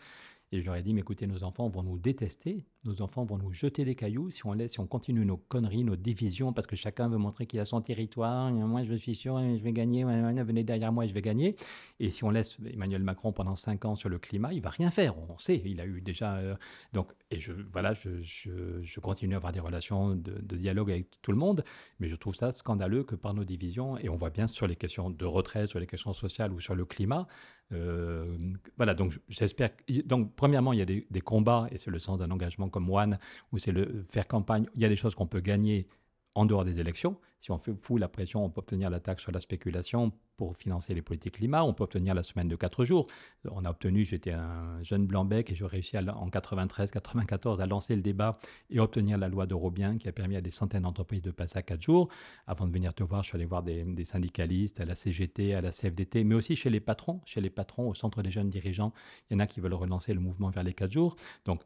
[0.51, 3.37] Et je leur ai dit, mais écoutez, nos enfants vont nous détester, nos enfants vont
[3.37, 6.67] nous jeter des cailloux si on laisse, si on continue nos conneries, nos divisions, parce
[6.67, 8.51] que chacun veut montrer qu'il a son territoire.
[8.51, 10.05] Moi, je suis sûr, je vais gagner.
[10.05, 11.57] Venez derrière moi, je vais gagner.
[12.01, 14.91] Et si on laisse Emmanuel Macron pendant cinq ans sur le climat, il va rien
[14.91, 15.19] faire.
[15.19, 16.37] On sait, il a eu déjà.
[16.37, 16.55] Euh,
[16.95, 17.39] donc, et
[17.71, 21.63] voilà, je, continue à avoir des relations de, dialogue avec tout le monde,
[22.01, 24.77] mais je trouve ça scandaleux que par nos divisions, et on voit bien sur les
[24.77, 27.27] questions de retraite, sur les questions sociales ou sur le climat,
[27.73, 28.37] euh,
[28.77, 29.71] voilà, donc j'espère.
[30.07, 33.19] Donc, premièrement, il y a des, combats, et c'est le sens d'un engagement comme One,
[33.53, 34.67] où c'est le faire campagne.
[34.75, 35.87] Il y a des choses qu'on peut gagner
[36.35, 39.23] en dehors des élections, Si on fait fou la pression, on peut obtenir la taxe
[39.23, 41.65] sur la spéculation pour financer les politiques climat.
[41.65, 43.07] On peut obtenir la semaine de 4 jours.
[43.51, 47.95] On a obtenu, j'étais un jeune blanc-bec et j'ai réussi à, en 93-94 à lancer
[47.97, 48.39] le débat
[48.71, 51.63] et obtenir la loi d'Eurobien qui a permis à des centaines d'entreprises de passer à
[51.63, 52.09] 4 jours.
[52.47, 55.55] Avant de venir te voir, je suis allé voir des, des, syndicalistes à la CGT,
[55.55, 57.21] à la CFDT, mais aussi chez les patrons.
[57.25, 58.93] Chez les patrons, au centre des jeunes dirigeants,
[59.29, 61.17] il y en a qui veulent relancer le mouvement vers les 4 jours.
[61.45, 61.63] Donc,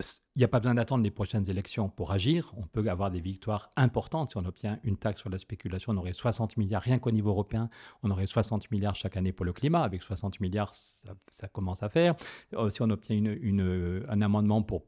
[0.00, 2.52] il n'y a pas besoin d'attendre les prochaines élections pour agir.
[2.56, 4.30] On peut avoir des victoires importantes.
[4.30, 7.30] Si on obtient une taxe sur la spéculation, on aurait 60 milliards, rien qu'au niveau
[7.30, 7.68] européen,
[8.02, 9.82] on aurait 60 milliards chaque année pour le climat.
[9.82, 12.14] Avec 60 milliards, ça, commence à faire.
[12.54, 14.84] Euh, si on obtient un amendement pour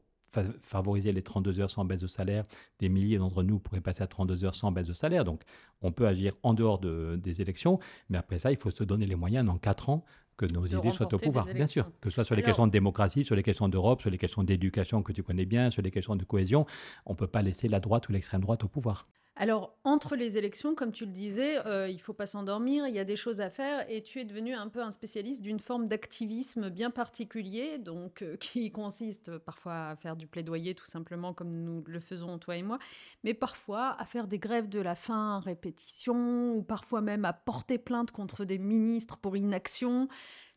[0.61, 2.43] favoriser les 32 heures sans baisse de salaire,
[2.79, 5.23] des milliers d'entre nous pourraient passer à 32 heures sans baisse de salaire.
[5.23, 5.43] Donc,
[5.81, 9.05] on peut agir en dehors de, des élections, mais après ça, il faut se donner
[9.05, 10.03] les moyens dans 4 ans
[10.37, 11.89] que nos idées soient au pouvoir, bien sûr.
[12.01, 14.43] Que ce soit sur les questions de démocratie, sur les questions d'Europe, sur les questions
[14.43, 16.65] d'éducation que tu connais bien, sur les questions de cohésion,
[17.05, 19.07] on ne peut pas laisser la droite ou l'extrême droite au pouvoir.
[19.37, 22.99] Alors, entre les élections, comme tu le disais, euh, il faut pas s'endormir, il y
[22.99, 25.89] a des choses à faire, et tu es devenu un peu un spécialiste d'une forme
[25.89, 31.51] d'activisme bien particulier, donc euh, qui consiste parfois à faire du plaidoyer tout simplement comme
[31.51, 32.79] nous le faisons toi et moi,
[33.25, 37.77] mais parfois à faire des grèves de la faim répétition, ou parfois même à porter
[37.77, 40.07] plainte contre des ministres pour inaction.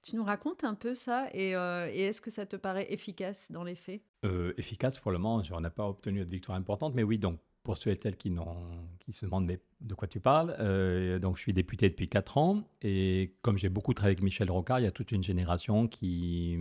[0.04, 3.64] Tu nous racontes un peu ça et, euh, est-ce que ça te paraît efficace dans
[3.64, 4.02] les faits?
[4.56, 7.76] Efficace pour le moment, on n'a pas obtenu de victoire importante, mais oui, donc pour
[7.76, 8.34] ceux et celles qui,
[9.10, 9.46] se demandent
[9.82, 13.68] de quoi tu parles, euh, donc je suis député depuis 4 ans et comme j'ai
[13.68, 16.56] beaucoup travaillé avec Michel Rocard, il y a toute une génération qui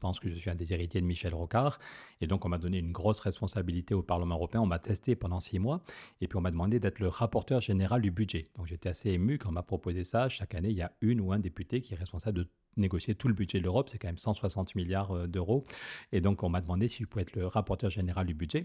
[0.00, 1.78] pense que je suis un des héritiers de Michel Rocard
[2.20, 5.38] et donc on m'a donné une grosse responsabilité au Parlement européen, on m'a testé pendant
[5.38, 5.84] 6 mois
[6.20, 8.48] et puis on m'a demandé d'être le rapporteur général du budget.
[8.56, 10.28] Donc j'étais assez ému quand on m'a proposé ça.
[10.28, 13.28] Chaque année, il y a une ou un député qui est responsable de négocier tout
[13.28, 15.64] le budget de l'Europe, c'est quand même 160 milliards euh, d'euros.
[16.10, 18.64] Et donc on m'a demandé si je pouvais être le rapporteur général du budget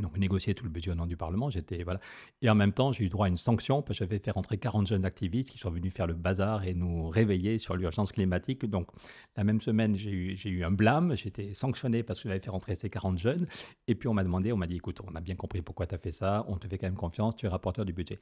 [0.00, 1.50] donc négocier tout le budget au nom du Parlement.
[1.50, 2.00] J'étais voilà.
[2.42, 4.58] Et en même temps, j'ai eu droit à une sanction parce que j'avais fait rentrer
[4.58, 8.64] 40 jeunes activistes qui sont venus faire le bazar et nous réveiller sur l'urgence climatique.
[8.66, 8.88] Donc
[9.36, 11.16] la même semaine, j'ai eu, eu un blâme.
[11.16, 13.46] J'étais sanctionné parce que j'avais fait rentrer ces 40 jeunes.
[13.86, 15.94] Et puis on m'a demandé, on m'a dit, écoute, on a bien compris pourquoi tu
[15.94, 16.44] as fait ça.
[16.48, 17.36] On te fait quand même confiance.
[17.36, 18.18] Tu es rapporteur du budget.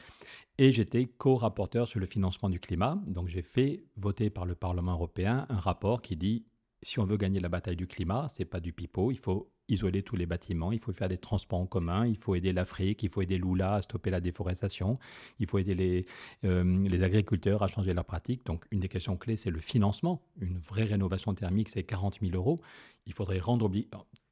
[0.59, 3.01] Et j'étais co-rapporteur sur le financement du climat.
[3.07, 6.45] Donc j'ai fait voter par le Parlement européen un rapport qui dit
[6.83, 10.03] si on veut gagner la bataille du climat, c'est pas du pipeau, il faut isoler
[10.03, 13.09] tous les bâtiments, il faut faire des transports en commun, il faut aider l'Afrique, il
[13.09, 14.99] faut aider l'Oula à stopper la déforestation,
[15.39, 16.05] il faut aider les,
[16.45, 18.45] euh, les agriculteurs à changer leurs pratiques.
[18.47, 20.23] Donc une des questions clés, c'est le financement.
[20.41, 22.59] Une vraie rénovation thermique, c'est 40 000 euros.
[23.07, 23.71] Il faudrait rendre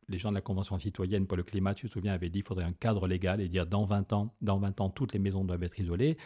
[0.08, 2.46] les gens de la Convention citoyenne pour le climat, tu te souviens, avaient dit qu'il
[2.46, 5.44] faudrait un cadre légal et dire dans 20 ans, dans 20 ans, toutes les maisons
[5.44, 6.16] doivent être isolées.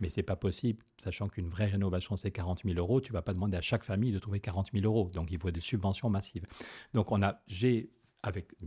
[0.00, 3.00] Mais c'est pas possible, sachant qu'une vraie rénovation, c'est 40 000 euros.
[3.00, 5.10] Tu vas pas demander à chaque famille de trouver 40 000 euros.
[5.14, 6.44] Donc, il faut des subventions massives.
[6.94, 7.90] Donc, on a, j'ai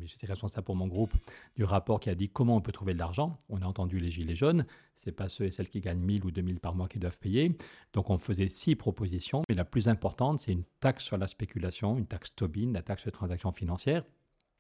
[0.05, 1.13] j'étais responsable pour mon groupe,
[1.55, 3.37] du rapport qui a dit comment on peut trouver de l'argent.
[3.49, 4.65] On a entendu les gilets jaunes,
[4.95, 7.57] c'est pas ceux et celles qui gagnent 1000 ou 2000 par mois qui doivent payer.
[7.93, 11.97] Donc on faisait six propositions, mais la plus importante, c'est une taxe sur la spéculation,
[11.97, 14.03] une taxe Tobin, la taxe sur les transactions financières.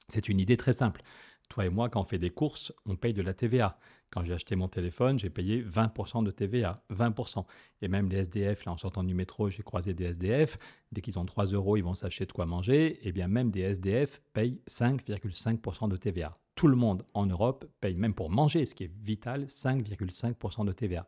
[0.09, 1.01] C'est une idée très simple.
[1.49, 3.77] Toi et moi, quand on fait des courses, on paye de la TVA.
[4.09, 7.45] Quand j'ai acheté mon téléphone, j'ai payé 20% de TVA, 20%.
[7.81, 10.57] Et même les SDF, là en sortant du métro, j'ai croisé des SDF.
[10.91, 12.87] Dès qu'ils ont 3 euros, ils vont s'acheter de quoi manger.
[12.87, 16.31] Et eh bien même des SDF payent 5,5% de TVA.
[16.55, 20.71] Tout le monde en Europe paye, même pour manger, ce qui est vital, 5,5% de
[20.71, 21.05] TVA.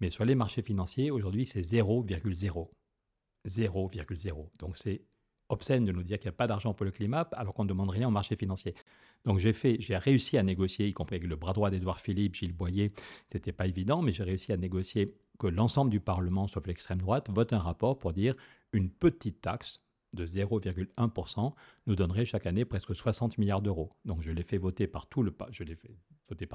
[0.00, 2.68] Mais sur les marchés financiers, aujourd'hui, c'est 0,0.
[3.46, 4.48] 0,0.
[4.58, 5.02] Donc c'est
[5.48, 7.68] obscène de nous dire qu'il n'y a pas d'argent pour le climat alors qu'on ne
[7.68, 8.74] demande rien au marché financier.
[9.24, 12.92] Donc j'ai réussi à négocier, y compris avec le bras droit d'Edouard Philippe, Gilles Boyer,
[13.28, 17.28] c'était pas évident, mais j'ai réussi à négocier que l'ensemble du Parlement, sauf l'extrême droite,
[17.30, 18.34] vote un rapport pour dire
[18.72, 21.52] une petite taxe de 0,1%
[21.86, 23.92] nous donnerait chaque année presque 60 milliards d'euros.
[24.04, 25.50] Donc je l'ai fait voter par tout le, par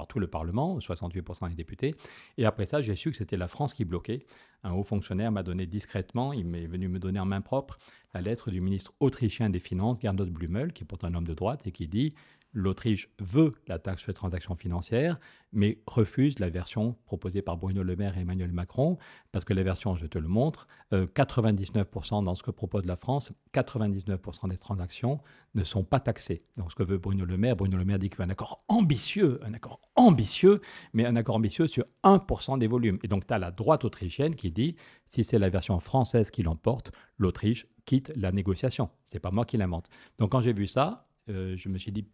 [0.06, 1.94] tout le Parlement, 68% des députés.
[2.36, 4.20] Et après ça, j'ai su que c'était la France qui bloquait.
[4.62, 7.78] Un haut fonctionnaire m'a donné discrètement, il m'est venu me donner en main propre
[8.14, 11.34] la lettre du ministre autrichien des Finances, Gernot Blumel, qui est pourtant un homme de
[11.34, 12.14] droite, et qui dit
[12.52, 15.18] l'Autriche veut la taxe sur les transactions financières,
[15.52, 18.98] mais refuse la version proposée par Bruno Le Maire et Emmanuel Macron,
[19.32, 22.96] parce que la version, je te le montre, 99% euh, dans ce que propose la
[22.96, 25.20] France, 99% des transactions
[25.54, 26.42] ne sont pas taxées.
[26.56, 28.64] Donc ce que veut Bruno Le Maire, Bruno Le Maire dit qu'il veut un accord
[28.68, 30.60] ambitieux, un accord ambitieux,
[30.92, 32.98] mais un accord ambitieux sur 1% des volumes.
[33.02, 36.42] Et donc tu as la droite autrichienne qui dit, si c'est la version française qui
[36.42, 38.90] l'emporte, l'Autriche quitte la négociation.
[39.04, 39.88] C'est pas moi qui l'invente.
[40.18, 42.06] Donc quand j'ai vu ça, euh, je me suis dit,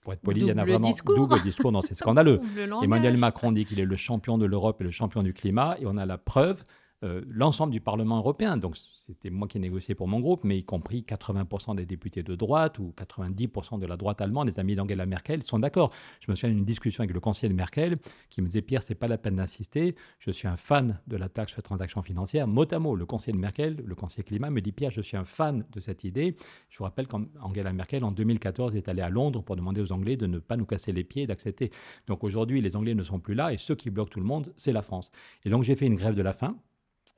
[0.00, 1.16] pour être poli, il y en a vraiment discours.
[1.16, 1.72] double discours.
[1.72, 2.40] Non, c'est scandaleux.
[2.82, 5.86] Emmanuel Macron dit qu'il est le champion de l'Europe et le champion du climat, et
[5.86, 6.62] on a la preuve
[7.04, 8.56] euh, l'ensemble du Parlement européen.
[8.56, 12.24] Donc c'était moi qui ai négocié pour mon groupe, mais y compris 80% des députés
[12.24, 15.92] de droite ou 90% de la droite allemande, les amis d'Angela Merkel, sont d'accord.
[16.20, 17.98] Je me souviens d'une discussion avec le conseiller de Merkel
[18.30, 19.94] qui me disait Pierre, c'est pas la peine d'insister.
[20.18, 22.48] Je suis un fan de la taxe sur les transactions financières.
[22.48, 25.16] Mot à mot, le conseiller de Merkel, le conseiller climat, me dit Pierre, je suis
[25.16, 26.36] un fan de cette idée.
[26.68, 30.16] Je vous rappelle qu'Angela Merkel en 2014 est allée à Londres pour demander aux Anglais
[30.16, 31.70] de ne pas nous casser les pieds et d'accepter.
[32.08, 34.52] Donc aujourd'hui, les Anglais ne sont plus là et ceux qui bloquent tout le monde,
[34.56, 35.12] c'est la France.
[35.44, 36.56] Et donc j'ai fait une grève de la faim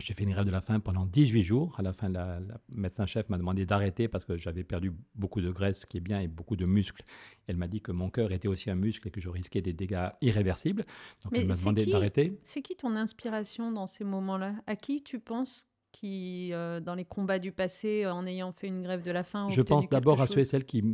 [0.00, 1.74] j'ai fait une grève de la faim pendant 18 jours.
[1.78, 2.40] À la fin, la,
[2.74, 6.20] médecin-chef m'a demandé d'arrêter parce que j'avais perdu beaucoup de graisse, ce qui est bien,
[6.20, 7.02] et beaucoup de muscles.
[7.46, 9.72] Elle m'a dit que mon cœur était aussi un muscle et que je risquais des
[9.72, 10.82] dégâts irréversibles.
[11.24, 12.38] Donc elle m'a demandé d'arrêter.
[12.42, 14.54] C'est qui ton inspiration dans ces moments-là?
[14.66, 18.82] À qui tu penses qui, euh, dans les combats du passé, en ayant fait une
[18.82, 20.84] grève de la faim, Je pense d'abord à ceux et celles qui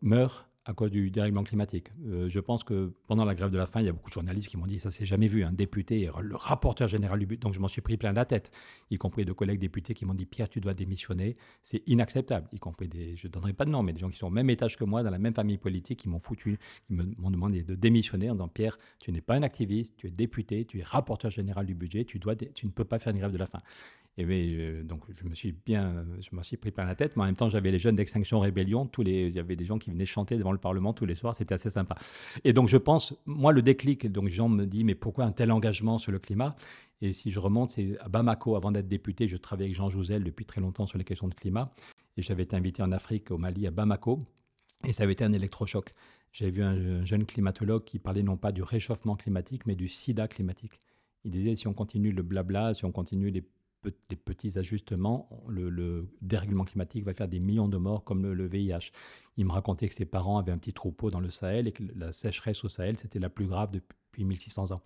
[0.00, 1.88] meurent à cause du dérèglement climatique.
[2.06, 4.14] Euh, je pense que pendant la grève de la faim, il y a beaucoup de
[4.14, 7.40] journalistes qui m'ont dit ça s'est jamais vu, un député, le rapporteur général du but.
[7.42, 8.52] Donc je m'en suis pris plein la tête,
[8.90, 11.34] y compris de collègues députés qui m'ont dit Pierre, tu dois démissionner.
[11.62, 14.18] C'est inacceptable, y compris des, je ne donnerai pas de nom, mais des gens qui
[14.18, 16.94] sont au même étage que moi, dans la même famille politique, qui m'ont foutu, qui
[16.94, 20.64] m'ont demandé de démissionner en disant Pierre, tu n'es pas un activiste, tu es député,
[20.64, 23.32] tu es rapporteur général du budget, tu, dois, tu ne peux pas faire une grève
[23.32, 23.62] de la faim.
[24.18, 27.16] Et euh, donc, je me suis bien, je me suis pris plein la tête.
[27.16, 28.86] Mais en même temps, j'avais les jeunes d'Extinction Rébellion.
[28.86, 31.14] Tous les, il y avait des gens qui venaient chanter devant le Parlement tous les
[31.14, 31.34] soirs.
[31.34, 31.96] C'était assez sympa.
[32.44, 34.10] Et donc, je pense, moi, le déclic.
[34.10, 36.56] Donc, Jean me dit, mais pourquoi un tel engagement sur le climat?
[37.00, 40.22] Et si je remonte, c'est à Bamako, avant d'être député, je travaillais avec Jean Jouzel
[40.22, 41.72] depuis très longtemps sur les questions de climat.
[42.16, 44.20] Et j'avais été invité en Afrique, au Mali, à Bamako.
[44.86, 45.90] Et ça avait été un électrochoc.
[46.32, 50.28] J'avais vu un jeune climatologue qui parlait non pas du réchauffement climatique, mais du sida
[50.28, 50.78] climatique.
[51.24, 53.44] Il disait si on continue le blabla, si on continue les
[54.08, 58.92] des petits ajustements, le, dérèglement climatique va faire des millions de morts comme le, VIH.
[59.36, 61.82] Il me racontait que ses parents avaient un petit troupeau dans le Sahel et que
[61.96, 64.80] la sécheresse au Sahel, c'était la plus grave depuis 1600 ans.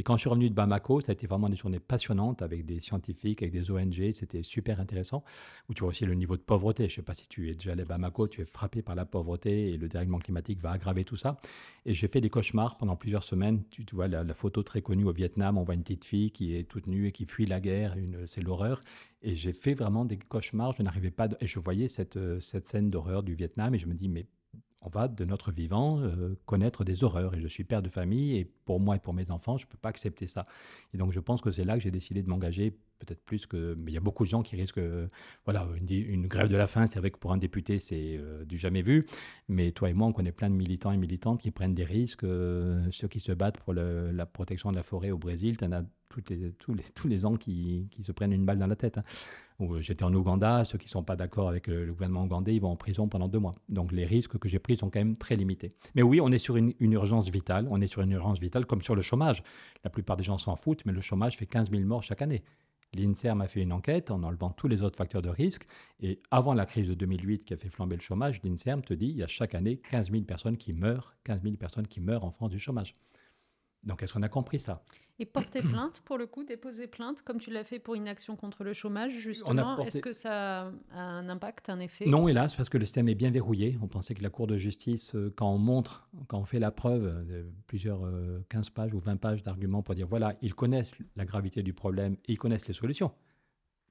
[0.00, 2.64] Et quand je suis revenu de Bamako, ça a été vraiment des journées passionnantes avec
[2.64, 4.12] des scientifiques, avec des ONG.
[4.12, 5.22] C'était super intéressant.
[5.68, 6.88] Où tu vois aussi le niveau de pauvreté.
[6.88, 8.94] Je ne sais pas si tu es déjà allé à Bamako, tu es frappé par
[8.94, 11.38] la pauvreté et le dérèglement climatique va aggraver tout ça.
[11.84, 13.62] Et j'ai fait des cauchemars pendant plusieurs semaines.
[13.68, 16.64] Tu, vois la, photo très connue au Vietnam, on voit une petite fille qui est
[16.64, 17.94] toute nue et qui fuit la guerre.
[18.24, 18.80] C'est l'horreur.
[19.20, 20.72] Et j'ai fait vraiment des cauchemars.
[20.78, 21.28] Je n'arrivais pas.
[21.42, 24.24] Et je voyais cette, cette scène d'horreur du Vietnam et je me dis, mais
[24.82, 27.34] on va de notre vivant euh, connaître des horreurs.
[27.34, 29.70] Et je suis père de famille et pour moi et pour mes enfants, je ne
[29.70, 30.46] peux pas accepter ça.
[30.94, 33.76] Et donc je pense que c'est là que j'ai décidé de m'engager, peut-être plus que...
[33.82, 34.78] Mais il y a beaucoup de gens qui risquent...
[34.78, 35.06] Euh,
[35.44, 38.58] voilà, une, grève de la faim, c'est vrai que pour un député, c'est euh, du
[38.58, 39.06] jamais vu.
[39.48, 42.22] Mais toi et moi, on connaît plein de militants et militantes qui prennent des risques.
[42.22, 45.84] ceux qui se battent pour la protection de la forêt au Brésil, tu en as
[46.10, 48.98] tous, les, ans qui, se prennent une balle dans la tête.
[48.98, 49.04] Hein.
[49.60, 52.60] Euh, j'étais en Ouganda, ceux qui ne sont pas d'accord avec le, gouvernement ougandais, ils
[52.60, 53.52] vont en prison pendant deux mois.
[53.68, 55.72] Donc les risques que j'ai pris sont quand même très limités.
[55.94, 58.82] Mais oui, on est sur une, urgence vitale, on est sur une urgence vitale comme
[58.82, 59.42] sur le chômage.
[59.84, 62.42] La plupart des gens s'en foutent, mais le chômage fait 15 000 morts chaque année.
[62.92, 65.64] L'INSERM a fait une enquête en enlevant tous les autres facteurs de risque.
[66.00, 69.06] Et avant la crise de 2008 qui a fait flamber le chômage, l'INSERM te dit
[69.06, 72.24] il y a chaque année 15 000 personnes qui meurent, 15 000 personnes qui meurent
[72.24, 72.92] en France du chômage.
[73.82, 74.82] Donc est-ce qu'on a compris ça?
[75.18, 78.36] Et porter plainte, pour le coup, déposer plainte, comme tu l'as fait pour une action
[78.36, 82.06] contre le chômage, justement, est-ce que ça a un impact, un effet?
[82.06, 83.78] Non, hélas, parce que le système est bien verrouillé.
[83.82, 86.70] On pensait que la Cour de justice, euh, quand on montre, quand on fait la
[86.70, 88.00] preuve de plusieurs
[88.48, 91.74] 15 euh, pages ou 20 pages d'arguments pour dire, voilà, ils connaissent la gravité du
[91.74, 93.12] problème et ils connaissent les solutions.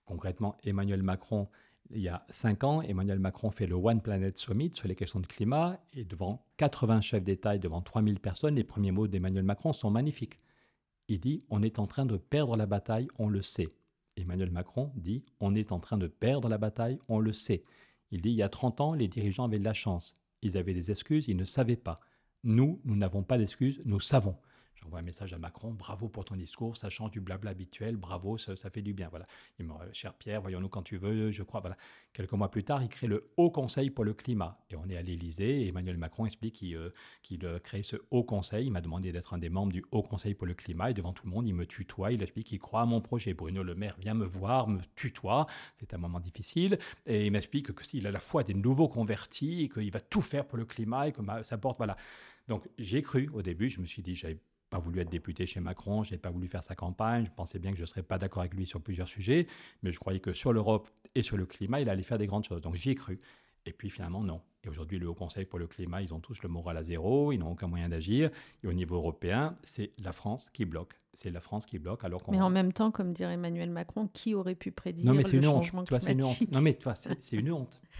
[0.05, 1.47] Concrètement, Emmanuel Macron,
[1.91, 5.19] il y a cinq ans, Emmanuel Macron fait le One Planet Summit sur les questions
[5.19, 9.43] de climat et devant 80 chefs d'État et devant 3000 personnes, les premiers mots d'Emmanuel
[9.43, 10.39] Macron sont magnifiques.
[11.07, 13.69] Il dit on est en train de perdre la bataille, on le sait.
[14.17, 17.63] Emmanuel Macron dit on est en train de perdre la bataille, on le sait.
[18.11, 20.13] Il dit il y a 30 ans, les dirigeants avaient de la chance.
[20.41, 21.95] Ils avaient des excuses, ils ne savaient pas.
[22.43, 24.37] Nous, nous n'avons pas d'excuses, nous savons.
[24.81, 28.37] J'envoie un message à Macron, bravo pour ton discours, ça change du blabla habituel, bravo,
[28.37, 29.09] ça, fait du bien.
[29.09, 29.25] Voilà.
[29.59, 31.59] Il me cher Pierre, voyons-nous quand tu veux, je crois.
[31.59, 31.75] Voilà.
[32.13, 34.57] Quelques mois plus tard, il crée le Haut Conseil pour le climat.
[34.69, 36.91] Et on est à l'Élysée, Emmanuel Macron explique qu'il euh,
[37.43, 38.67] euh, crée ce Haut Conseil.
[38.67, 41.11] Il m'a demandé d'être un des membres du Haut Conseil pour le climat, et devant
[41.11, 43.33] tout le monde, il me tutoie, il explique qu'il croit à mon projet.
[43.33, 45.47] Bruno Le Maire vient me voir, me tutoie,
[45.79, 49.69] c'est un moment difficile, et il m'explique que s'il a la foi des nouveaux convertis,
[49.73, 51.97] qu'il va tout faire pour le climat, et que ça porte, voilà.
[52.47, 54.39] Donc j'ai cru au début, je me suis dit, j'avais
[54.69, 57.59] pas voulu être député chez Macron, je n'ai pas voulu faire sa campagne, je pensais
[57.59, 59.47] bien que je ne serais pas d'accord avec lui sur plusieurs sujets,
[59.83, 62.43] mais je croyais que sur l'Europe et sur le climat, il allait faire des grandes
[62.43, 62.61] choses.
[62.61, 63.19] Donc j'y ai cru.
[63.65, 64.41] Et puis finalement, non.
[64.63, 67.31] Et aujourd'hui, le Haut Conseil pour le climat, ils ont tous le moral à zéro,
[67.31, 68.29] ils n'ont aucun moyen d'agir.
[68.63, 70.93] Et au niveau européen, c'est la France qui bloque.
[71.13, 72.03] C'est la France qui bloque.
[72.03, 75.23] Alors mais en même temps, comme dirait Emmanuel Macron, qui aurait pu prédire non, mais
[75.23, 75.87] le une changement honte.
[75.87, 77.81] climatique Non, mais toi, c'est une honte.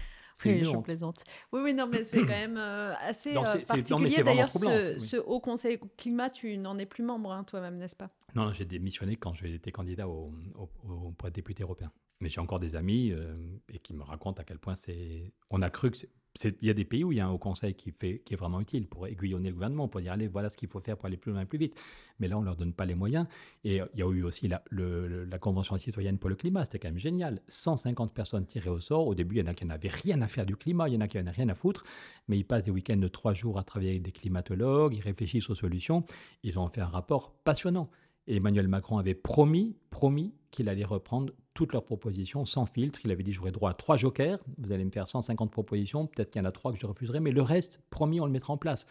[0.44, 1.22] oui, je plaisante.
[1.52, 4.22] Oui, oui, non, mais c'est quand même euh, assez euh, particulier.
[4.22, 8.10] D'ailleurs, ce, ce, Haut Conseil Climat, tu n'en es plus membre hein, toi-même, n'est-ce pas?
[8.34, 11.92] Non, j'ai démissionné quand j'étais candidat au, au, pour être député européen.
[12.20, 13.34] Mais j'ai encore des amis euh,
[13.72, 15.32] et qui me racontent à quel point c'est.
[15.48, 15.96] On a cru que
[16.44, 18.34] il y a des pays où il y a un haut conseil qui, fait, qui
[18.34, 20.96] est vraiment utile pour aiguillonner le gouvernement, pour dire allez, voilà ce qu'il faut faire
[20.96, 21.74] pour aller plus loin et plus vite.
[22.20, 23.26] Mais là, on ne leur donne pas les moyens.
[23.64, 26.88] Et il y a eu aussi la, la Convention citoyenne pour le climat, c'était quand
[26.88, 27.40] même génial.
[27.48, 29.06] 150 personnes tirées au sort.
[29.06, 30.96] Au début, il y en a qui n'avaient rien à faire du climat, il y
[30.96, 31.84] en a qui n'avaient rien à foutre.
[32.28, 35.50] Mais ils passent des week-ends de trois jours à travailler avec des climatologues, ils réfléchissent
[35.50, 36.04] aux solutions.
[36.42, 37.90] Ils ont fait un rapport passionnant.
[38.26, 43.00] Et Emmanuel Macron avait promis, promis qu'il allait reprendre toutes leurs propositions sans filtre.
[43.04, 44.38] Il avait dit j'aurai droit à trois jokers.
[44.58, 46.06] Vous allez me faire 150 propositions.
[46.06, 48.32] Peut-être qu'il y en a trois que je refuserai, mais le reste, promis, on le
[48.32, 48.86] mettra en place.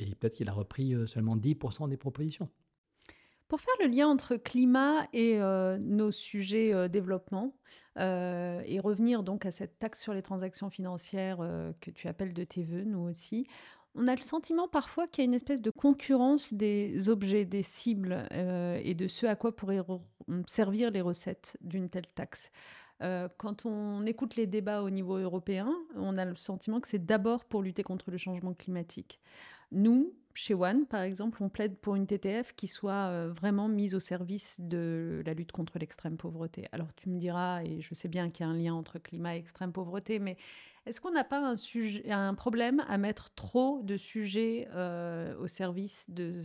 [0.00, 2.48] Et peut-être qu'il a repris euh, seulement 10% des propositions.
[3.48, 7.54] Pour faire le lien entre climat et euh, nos sujets euh, développement,
[7.96, 11.38] et revenir donc à cette taxe sur les transactions financières
[11.80, 13.46] que tu appelles de tes voeux, nous aussi,
[13.94, 17.62] on a le sentiment parfois qu'il y a une espèce de concurrence des objets, des
[17.62, 19.80] cibles euh, et de ce à quoi pourraient
[20.46, 22.50] servir les recettes d'une telle taxe.
[23.02, 27.04] Euh, quand on écoute les débats au niveau européen, on a le sentiment que c'est
[27.04, 29.20] d'abord pour lutter contre le changement climatique.
[29.72, 33.94] Nous, chez One, par exemple, on plaide pour une TTF qui soit euh, vraiment mise
[33.94, 36.66] au service de la lutte contre l'extrême pauvreté.
[36.72, 39.36] Alors tu me diras, et je sais bien qu'il y a un lien entre climat
[39.36, 40.36] et extrême pauvreté, mais
[40.86, 45.46] est-ce qu'on n'a pas un, sujet, un problème à mettre trop de sujets euh, au
[45.46, 46.42] service de,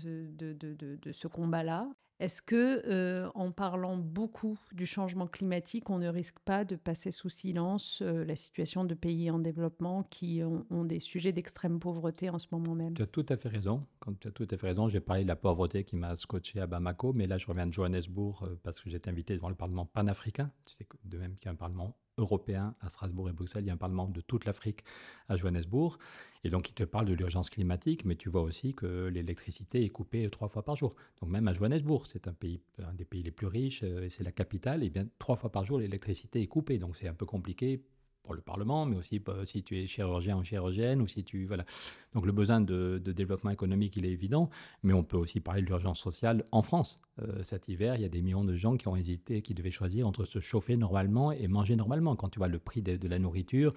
[1.11, 1.89] ce combat-là?
[2.19, 7.11] Est-ce que, euh, en parlant beaucoup du changement climatique, on ne risque pas de passer
[7.11, 12.29] sous silence euh, la situation de pays en développement qui ont, des sujets d'extrême pauvreté
[12.29, 12.93] en ce moment même?
[12.93, 13.85] Tu as tout à fait raison.
[14.19, 16.67] Tu as tout à fait raison, j'ai parlé de la pauvreté qui m'a scotché à
[16.67, 20.51] Bamako, mais là je reviens de Johannesburg parce que j'étais invité devant le Parlement panafricain.
[20.65, 23.71] C'est de même qu'il y a un Parlement européen à Strasbourg et Bruxelles, il y
[23.71, 24.83] a un parlement de toute l'Afrique
[25.27, 25.97] à Johannesburg.
[26.43, 29.89] Et donc, il te parle de l'urgence climatique, mais tu vois aussi que l'électricité est
[29.89, 30.93] coupée trois fois par jour.
[31.21, 34.09] Donc, même à Johannesburg, c'est un, pays, un des pays les plus riches, euh, et
[34.09, 36.77] c'est la capitale, et bien trois fois par jour, l'électricité est coupée.
[36.77, 37.81] Donc, c'est un peu compliqué
[38.23, 41.45] pour le Parlement, mais aussi si tu es chirurgien ou chirurgienne, ou si tu...
[41.45, 41.65] Voilà.
[42.13, 44.49] Donc le besoin de, développement économique, il est évident,
[44.83, 46.97] mais on peut aussi parler de l'urgence sociale en France.
[47.21, 49.71] Euh, cet hiver, il y a des millions de gens qui ont hésité, qui devaient
[49.71, 52.15] choisir entre se chauffer normalement et manger normalement.
[52.15, 53.73] Quand tu vois le prix de, la nourriture,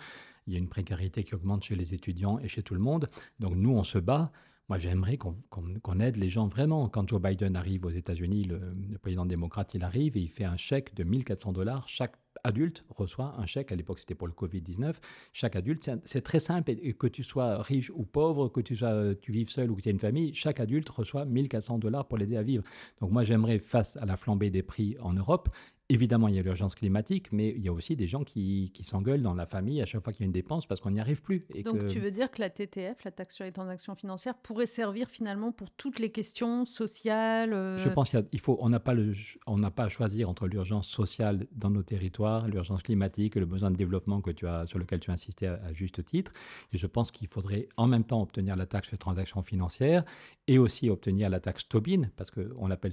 [0.46, 3.06] il y a une précarité qui augmente chez les étudiants et chez tout le monde.
[3.40, 4.32] Donc nous, on se bat.
[4.68, 6.88] Moi, j'aimerais qu'on aide les gens vraiment.
[6.88, 10.56] Quand Joe Biden arrive aux États-Unis, le, président démocrate, il arrive et il fait un
[10.56, 13.72] chèque de 1400 dollars chaque adulte reçoit un chèque.
[13.72, 14.94] À l'époque, c'était pour le Covid-19.
[15.32, 16.74] Chaque adulte, c'est très simple.
[16.98, 19.88] Que tu sois riche ou pauvre, que tu, sois, tu vives seul ou que tu
[19.88, 22.64] aies une famille, chaque adulte reçoit 1400 dollars pour l'aider à vivre.
[23.00, 25.48] Donc moi, j'aimerais, face à la flambée des prix en Europe,
[25.92, 28.82] Évidemment, il y a l'urgence climatique, mais il y a aussi des gens qui, qui
[28.82, 31.00] s'engueulent dans la famille à chaque fois qu'il y a une dépense parce qu'on n'y
[31.00, 31.44] arrive plus.
[31.54, 34.64] Et Donc tu veux dire que la TTF, la taxe sur les transactions financières, pourrait
[34.64, 38.94] servir finalement pour toutes les questions sociales euh, Je pense qu'il faut, on n'a pas,
[38.94, 39.12] le,
[39.46, 43.70] on n'a pas à choisir entre l'urgence sociale dans nos territoires, l'urgence climatique, le besoin
[43.70, 46.32] de développement que tu as, sur lequel tu as insisté à, juste titre.
[46.72, 50.04] Et je pense qu'il faudrait en même temps obtenir la taxe sur les transactions financières
[50.46, 52.92] et aussi obtenir la taxe Tobin, parce qu'on l'appelle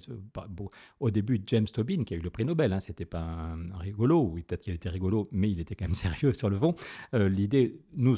[1.00, 2.74] au début James Tobin, qui a eu le prix Nobel.
[2.74, 6.34] Hein, c'était pas rigolo, ou peut-être qu'il était rigolo, mais il était quand même sérieux
[6.34, 6.75] sur le fond.
[7.13, 8.15] Euh, l'idée, nous,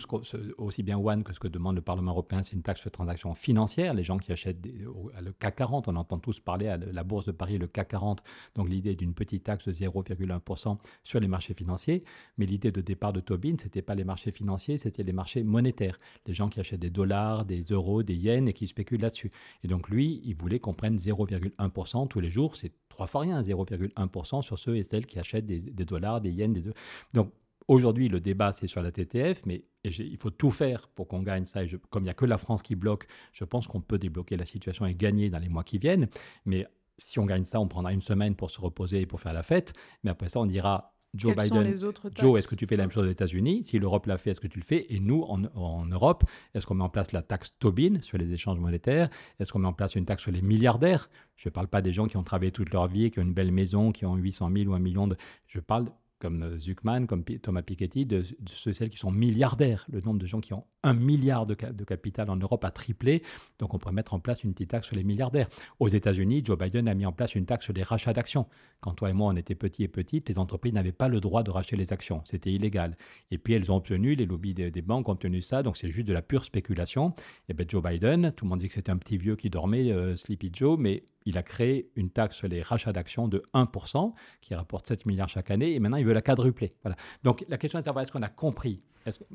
[0.58, 3.36] aussi bien One que ce que demande le Parlement européen, c'est une taxe sur transactions
[3.36, 3.94] financières.
[3.94, 7.32] Les gens qui achètent le CAC 40, on entend tous parler à la Bourse de
[7.32, 8.24] Paris, le CAC 40,
[8.56, 12.04] donc l'idée d'une petite taxe de 0,1% sur les marchés financiers.
[12.38, 15.98] Mais l'idée de départ de Tobin, c'était pas les marchés financiers, c'était les marchés monétaires.
[16.28, 19.32] Les gens qui achètent des dollars, des euros, des yens et qui spéculent là-dessus.
[19.64, 22.56] Et donc lui, il voulait qu'on prenne 0,1% tous les jours.
[22.56, 26.54] C'est trois fois rien, 0,1% sur ceux et celles qui achètent des, dollars, des yens.
[26.54, 26.72] Des...
[27.14, 27.32] Donc
[27.68, 31.46] aujourd'hui, le débat, c'est sur la TTF, mais il faut tout faire pour qu'on gagne
[31.46, 31.64] ça.
[31.64, 34.38] Et comme il n'y a que la France qui bloque, je pense qu'on peut débloquer
[34.38, 36.08] la situation et gagner dans les mois qui viennent.
[36.46, 39.34] Mais si on gagne ça, on prendra une semaine pour se reposer et pour faire
[39.34, 39.74] la fête.
[40.04, 41.76] Mais après ça, on dira Joe Biden,
[42.16, 43.66] Joe, est-ce que tu fais la même chose aux États-Unis?
[43.66, 44.86] Si l'Europe l'a fait, est-ce que tu le fais?
[44.94, 48.60] Et nous, en, Europe, est-ce qu'on met en place la taxe Tobin sur les échanges
[48.60, 49.10] monétaires?
[49.40, 51.10] Est-ce qu'on met en place une taxe sur les milliardaires?
[51.36, 53.34] Je ne parle pas des gens qui ont travaillé toute leur vie, qui ont une
[53.34, 55.18] belle maison, qui ont 800 000 ou un million de...
[55.48, 55.88] Je parle
[56.22, 59.86] comme euh, Zuckman, comme Thomas Piketty, de, ceux celles qui sont milliardaires.
[59.92, 63.24] Le nombre de gens qui ont un milliard de, capital en Europe a triplé.
[63.60, 65.48] Donc on pourrait mettre en place une petite taxe sur les milliardaires.
[65.80, 68.46] Aux États-Unis, Joe Biden a mis en place une taxe sur les rachats d'actions.
[68.80, 71.44] Quand toi et moi, on était petits et petites, les entreprises n'avaient pas le droit
[71.44, 72.22] de racheter les actions.
[72.24, 72.98] C'était illégal.
[73.32, 75.64] Et puis elles ont obtenu, les lobbies des, banques ont obtenu ça.
[75.64, 77.14] Donc c'est juste de la pure spéculation.
[77.50, 79.92] Et bien Joe Biden, tout le monde dit que c'était un petit vieux qui dormait,
[79.92, 84.14] euh, Sleepy Joe, mais il a créé une taxe sur les rachats d'actions de 1%,
[84.42, 86.74] qui rapporte 7 milliards chaque année, et maintenant il veut la quadrupler.
[86.84, 86.96] Voilà.
[87.24, 88.82] Donc la question est de est-ce qu'on a compris?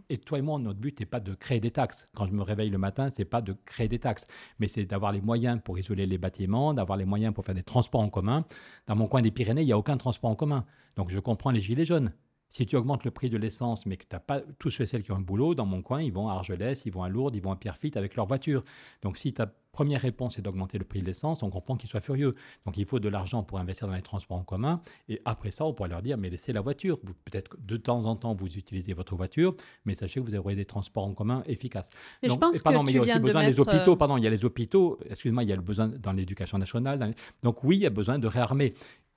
[0.08, 2.08] Et toi et moi, notre but n'est pas de créer des taxes.
[2.14, 4.26] Quand je me réveille le matin, c'est pas de créer des taxes,
[4.58, 7.64] mais c'est d'avoir les moyens pour isoler les bâtiments, d'avoir les moyens pour faire des
[7.64, 8.44] transports en commun.
[8.86, 10.64] Dans mon coin des Pyrénées, il n'y a aucun transport en commun.
[10.94, 12.12] Donc je comprends les gilets jaunes.
[12.48, 14.86] Si tu augmentes le prix de l'essence, mais que tu n'as pas tous ceux et
[14.86, 17.08] celles qui ont un boulot, dans mon coin, ils vont à Argelès, ils vont à
[17.08, 18.62] Lourdes, ils vont à Pierrefitte avec leur voiture.
[19.02, 22.00] Donc si ta première réponse est d'augmenter le prix de l'essence, on comprend qu'ils soient
[22.00, 22.32] furieux.
[22.64, 24.80] Donc il faut de l'argent pour investir dans les transports en commun.
[25.08, 26.98] Et après ça, on pourrait leur dire, mais laissez la voiture.
[27.26, 30.64] Peut-être de temps en temps, vous utilisez votre voiture, mais sachez que vous aurez des
[30.64, 31.90] transports en commun efficaces.
[32.22, 33.92] Mais je pense pardon, mais il y a aussi besoin des hôpitaux.
[33.92, 34.98] Euh, pardon, il y a les hôpitaux.
[35.10, 37.14] Excuse-moi, il y a le besoin dans l'éducation nationale.
[37.42, 38.72] Donc oui, il y a besoin de réarmer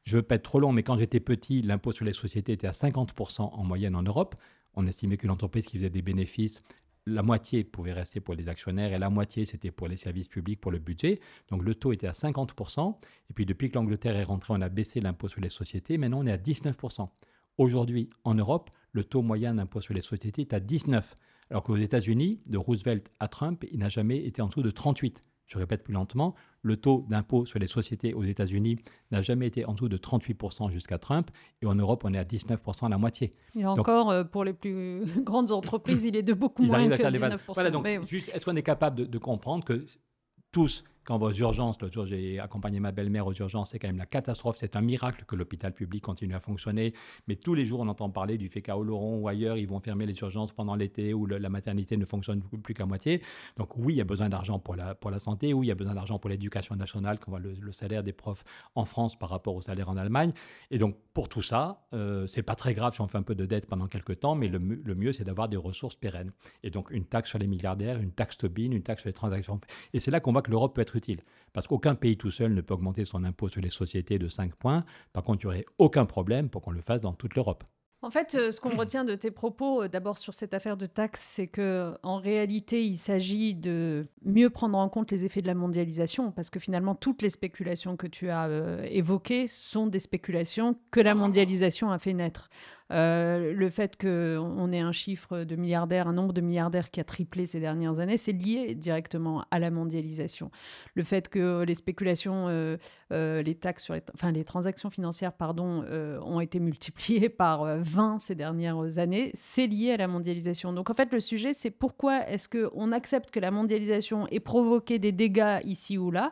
[0.10, 2.66] je veux pas être trop long, mais quand j'étais petit, l'impôt sur les sociétés était
[2.66, 4.36] à 50% en moyenne en Europe.
[4.74, 6.64] On estimait qu'une entreprise qui faisait des bénéfices,
[7.06, 10.60] la moitié pouvait rester pour les actionnaires et la moitié c'était pour les services publics,
[10.60, 11.20] pour le budget.
[11.50, 12.96] Donc le taux était à 50%.
[13.30, 15.98] Et puis depuis que l'Angleterre est rentrée, on a baissé l'impôt sur les sociétés.
[15.98, 17.08] Maintenant, on est à 19%.
[17.60, 21.14] Aujourd'hui, en Europe, le taux moyen d'impôt sur les sociétés est à 19.
[21.52, 25.22] Alors qu'aux États-Unis, de Roosevelt à Trump, il n'a jamais été en dessous de 38
[25.50, 28.78] je répète plus lentement, le taux d'impôt sur les sociétés aux États-Unis
[29.12, 31.30] n'a jamais été en dessous de 38% jusqu'à Trump,
[31.62, 33.32] et en Europe, on est à 19%, à la moitié.
[33.56, 37.40] Et encore, euh, pour les plus grandes entreprises, il est de beaucoup moins que 19%.
[37.54, 39.86] Voilà, donc juste, est-ce qu'on est capable de comprendre que
[40.52, 43.80] tous quand on va aux urgences, l'autre jour j'ai accompagné ma belle-mère aux urgences, c'est
[43.80, 44.58] quand même la catastrophe.
[44.60, 46.94] C'est un miracle que l'hôpital public continue à fonctionner.
[47.28, 49.80] Mais tous les jours, on entend parler du fait qu'à Oloron ou ailleurs, ils vont
[49.80, 53.24] fermer les urgences pendant l'été ou la maternité ne fonctionne plus qu'à moitié.
[53.58, 55.52] Donc oui, il y a besoin d'argent pour la, santé.
[55.52, 58.44] Oui, il y a besoin d'argent pour l'éducation nationale, quand voit le, salaire des profs
[58.76, 60.32] en France par rapport au salaire en Allemagne.
[60.70, 63.34] Et donc pour tout ça, euh, c'est pas très grave si on fait un peu
[63.34, 66.34] de dette pendant quelques temps, mais le, le mieux, c'est d'avoir des ressources pérennes.
[66.62, 69.60] Et donc une taxe sur les milliardaires, une taxe Tobin, une taxe sur les transactions.
[69.94, 71.22] Et c'est là qu'on voit que l'Europe peut être utile.
[71.54, 74.56] Parce qu'aucun pays tout seul ne peut augmenter son impôt sur les sociétés de 5
[74.56, 74.84] points.
[75.14, 77.64] Par contre, il n'y aurait aucun problème pour qu'on le fasse dans toute l'Europe.
[78.02, 80.86] En fait, euh, ce qu'on retient de tes propos, euh, d'abord sur cette affaire de
[80.86, 85.48] taxes, c'est que en réalité, il s'agit de mieux prendre en compte les effets de
[85.48, 90.00] la mondialisation, parce que finalement, toutes les spéculations que tu as euh, évoquées sont des
[90.00, 92.50] spéculations que la mondialisation a fait naître.
[92.92, 97.04] Euh, le fait qu'on ait un chiffre de milliardaires, un nombre de milliardaires qui a
[97.04, 100.50] triplé ces dernières années, c'est lié directement à la mondialisation.
[100.96, 102.78] Le fait que les spéculations, euh,
[103.12, 105.86] euh, les taxes sur les, enfin les transactions financières, pardon,
[106.24, 110.74] ont été multipliées par 20 ces dernières années, c'est lié à la mondialisation.
[110.74, 115.00] Donc en fait, le sujet, c'est pourquoi est-ce qu'on accepte que la mondialisation ait provoqué
[115.00, 116.32] des dégâts ici ou là?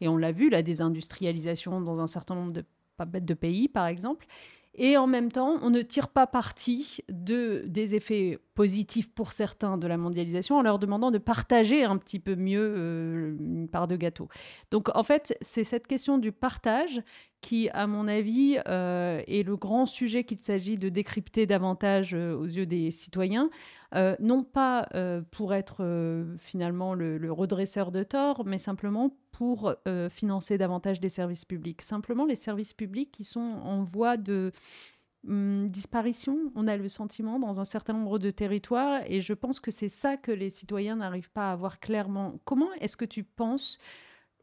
[0.00, 2.64] Et on l'a vu, la désindustrialisation dans un certain nombre de,
[3.20, 4.26] de pays, par exemple.
[4.80, 9.76] Et en même temps, on ne tire pas parti de, des effets positifs pour certains
[9.76, 13.88] de la mondialisation en leur demandant de partager un petit peu mieux euh, une part
[13.88, 14.28] de gâteau.
[14.70, 17.02] Donc en fait, c'est cette question du partage
[17.40, 22.36] qui, à mon avis, euh, est le grand sujet qu'il s'agit de décrypter davantage euh,
[22.36, 23.50] aux yeux des citoyens,
[23.94, 24.86] euh, non pas
[25.30, 29.74] pour être finalement le, redresseur de tort, mais simplement pour
[30.10, 31.82] financer davantage des services publics.
[31.82, 34.52] Simplement les services publics qui sont en voie de
[35.26, 39.60] hum, disparition, on a le sentiment dans un certain nombre de territoires, et je pense
[39.60, 42.40] que c'est ça que les citoyens n'arrivent pas à voir clairement.
[42.44, 43.78] Comment est-ce que tu penses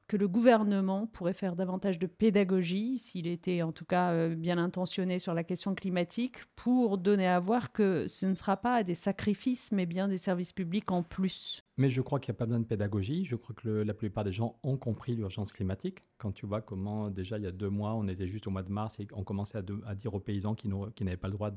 [0.07, 4.57] que le gouvernement pourrait faire davantage de pédagogie, s'il était en tout cas euh, bien
[4.57, 8.95] intentionné sur la question climatique, pour donner à voir que ce ne sera pas des
[8.95, 11.64] sacrifices, mais bien des services publics en plus.
[11.77, 13.25] Mais je crois qu'il n'y a pas besoin de pédagogie.
[13.25, 15.99] Je crois que la plupart des gens ont compris l'urgence climatique.
[16.17, 18.63] Quand tu vois comment, déjà, il y a deux mois, on était juste au mois
[18.63, 21.51] de mars et on commençait à, dire aux paysans qui, n'avaient pas le droit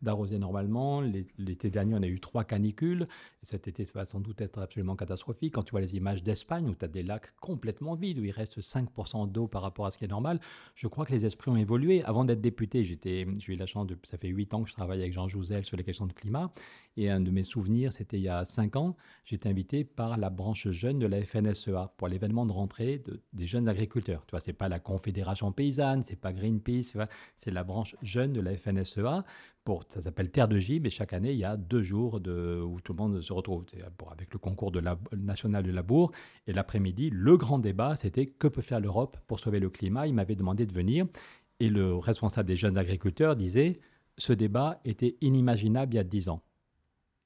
[0.00, 1.02] d'arroser normalement.
[1.38, 3.06] L'été dernier, on a eu trois canicules.
[3.42, 5.54] Et cet été, ça va sans doute être absolument catastrophique.
[5.54, 8.30] Quand tu vois les images d'Espagne, où tu as des lacs complètement vides, où il
[8.30, 10.40] reste 5% d'eau par rapport à ce qui est normal,
[10.74, 12.02] je crois que les esprits ont évolué.
[12.04, 12.98] Avant d'être député, j'ai
[13.48, 15.76] eu la chance, de, ça fait huit ans que je travaille avec Jean Jouzel sur
[15.76, 16.50] les questions de climat.
[16.96, 20.30] Et un de mes souvenirs, c'était il y a cinq ans, j'étais invité par la
[20.30, 24.24] branche jeune de la FNSEA pour l'événement de rentrée des jeunes agriculteurs.
[24.26, 26.96] Tu vois, c'est pas la Confédération paysanne, c'est pas Greenpeace,
[27.36, 29.24] c'est la branche jeune de la FNSEA.
[29.64, 32.80] Pour, ça s'appelle Terre de Gibes et chaque année, il y a deux jours où
[32.80, 33.64] tout le monde se retrouve
[34.12, 36.12] avec le concours de la, national de labour.
[36.46, 40.06] Et l'après-midi, le grand débat, c'était que peut faire l'Europe pour sauver le climat?
[40.06, 41.06] Il m'avait demandé de venir
[41.60, 43.80] et le responsable des jeunes agriculteurs disait
[44.16, 46.42] ce débat était inimaginable il y a dix ans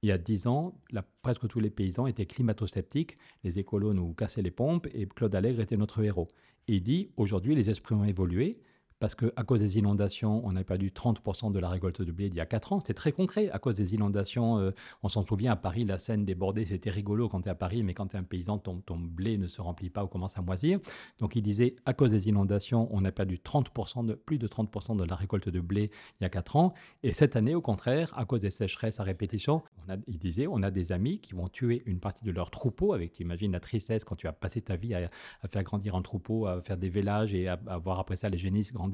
[0.03, 0.81] il y a dix ans,
[1.23, 3.19] presque tous les paysans étaient climato-sceptiques.
[3.43, 6.29] Les écolos nous cassaient les pompes et Claude Allègre était notre héros.
[6.69, 8.61] Il dit aujourd'hui, les esprits ont évolué.
[9.01, 12.39] Parce qu'à cause des inondations, on a perdu 30% de la récolte de blé d'il
[12.39, 12.81] y a 4 ans.
[12.85, 13.49] C'est très concret.
[13.51, 14.73] À cause des inondations, euh,
[15.03, 17.83] on s'en souvient à Paris, la Seine débordée, c'était rigolo quand tu es à Paris,
[17.83, 20.43] mais quand tu es un paysan, ton, blé ne se remplit pas ou commence à
[20.43, 20.81] moisir.
[21.21, 24.97] Donc il disait, à cause des inondations, on a perdu 30% de, plus de 30%
[24.97, 25.91] de la récolte de blé
[26.21, 26.75] il y a 4 ans.
[27.05, 29.63] Et cette année, au contraire, à cause des sécheresses à répétition,
[30.09, 33.13] il disait, on a des amis qui vont tuer une partie de leur troupeau, avec,
[33.13, 35.09] tu imagines la tristesse quand tu as passé ta vie à,
[35.49, 38.39] faire grandir un troupeau, à faire des vélages et à, à voir après ça les
[38.39, 38.88] génisses grandir.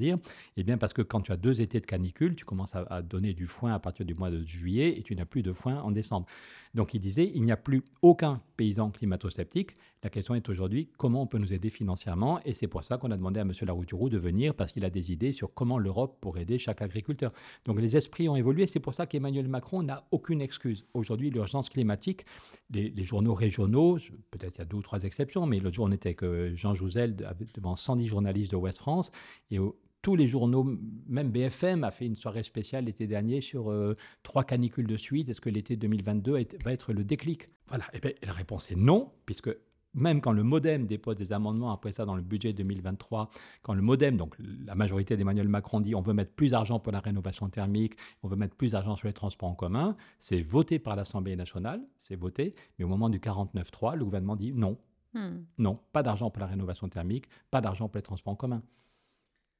[0.57, 3.33] Eh bien, parce que quand tu as deux étés de canicule, tu commences à, donner
[3.33, 5.91] du foin à partir du mois de juillet et tu n'as plus de foin en
[5.91, 6.25] décembre.
[6.73, 9.71] Donc, il disait, il n'y a plus aucun paysan climato-sceptique.
[10.03, 12.39] La question est aujourd'hui comment on peut nous aider financièrement?
[12.43, 13.53] Et c'est pour ça qu'on a demandé à M.
[13.61, 17.31] Larouturou de venir parce qu'il a des idées sur comment l'Europe pourrait aider chaque agriculteur.
[17.63, 18.67] Donc, les esprits ont évolué.
[18.67, 20.85] C'est pour ça qu'Emmanuel Macron n'a aucune excuse.
[20.93, 22.25] Aujourd'hui, l'urgence climatique,
[22.71, 23.97] les, journaux régionaux,
[24.31, 26.55] peut-être il y a deux ou trois exceptions, mais l'autre jour, on était avec euh,
[26.55, 27.15] Jean Jouzel
[27.53, 29.11] devant 110 journalistes de Ouest France.
[29.49, 29.59] Et
[30.05, 30.63] tous les journaux,
[31.07, 35.29] même BFM a fait une soirée spéciale l'été dernier sur euh, trois canicules de suite.
[35.29, 37.49] Est-ce que l'été 2022 va être le déclic?
[37.69, 37.85] Voilà.
[37.91, 39.49] Et bien, la réponse est non, puisque
[39.95, 43.31] même quand le Modem dépose des amendements après ça dans le budget 2023,
[43.63, 46.93] quand le Modem, donc la majorité d'Emmanuel Macron dit on veut mettre plus d'argent pour
[46.93, 50.77] la rénovation thermique, on veut mettre plus d'argent sur les transports en commun, c'est voté
[50.77, 54.77] par l'Assemblée nationale, c'est voté, mais au moment du 49.3, le gouvernement dit non,
[55.15, 55.37] hmm.
[55.57, 58.61] non, pas d'argent pour la rénovation thermique, pas d'argent pour les transports en commun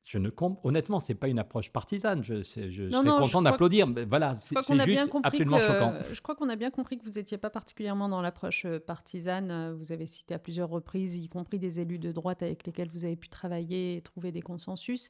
[0.05, 0.59] je ne comp...
[0.63, 2.23] honnêtement, c'est pas une approche partisane.
[2.23, 3.87] Je, je, serais content d'applaudir.
[4.07, 5.93] Voilà, c'est juste absolument choquant.
[6.13, 9.73] Je crois qu'on a bien compris que vous n'étiez pas particulièrement dans l'approche euh, partisane.
[9.73, 13.03] Vous avez cité à plusieurs reprises, y compris des élus de droite avec lesquels vous
[13.03, 15.09] avez pu travailler et trouver des consensus.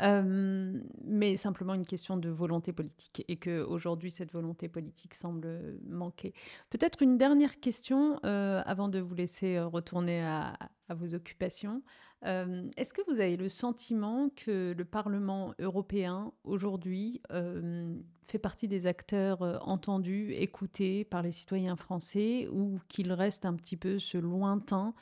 [0.00, 5.78] Euh, mais simplement une question de volonté politique et que aujourd'hui cette volonté politique semble
[5.86, 6.32] manquer.
[6.70, 10.56] Peut-être une dernière question avant de vous laisser retourner à,
[10.94, 11.82] vos occupations.
[12.26, 17.94] Euh, est-ce que vous avez le sentiment que le Parlement européen, aujourd'hui, euh,
[18.24, 23.54] fait partie des acteurs euh, entendus, écoutés par les citoyens français, ou qu'il reste un
[23.54, 24.94] petit peu ce lointain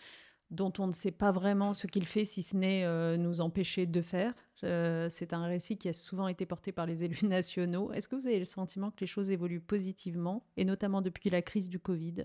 [0.50, 4.00] dont on ne sait pas vraiment ce qu'il fait, si ce n'est nous empêcher de
[4.00, 4.32] faire?
[4.62, 7.92] C'est un récit qui a souvent été porté par les élus nationaux.
[7.92, 11.42] Est-ce que vous avez le sentiment que les choses évoluent positivement, et notamment depuis la
[11.42, 12.24] crise du Covid?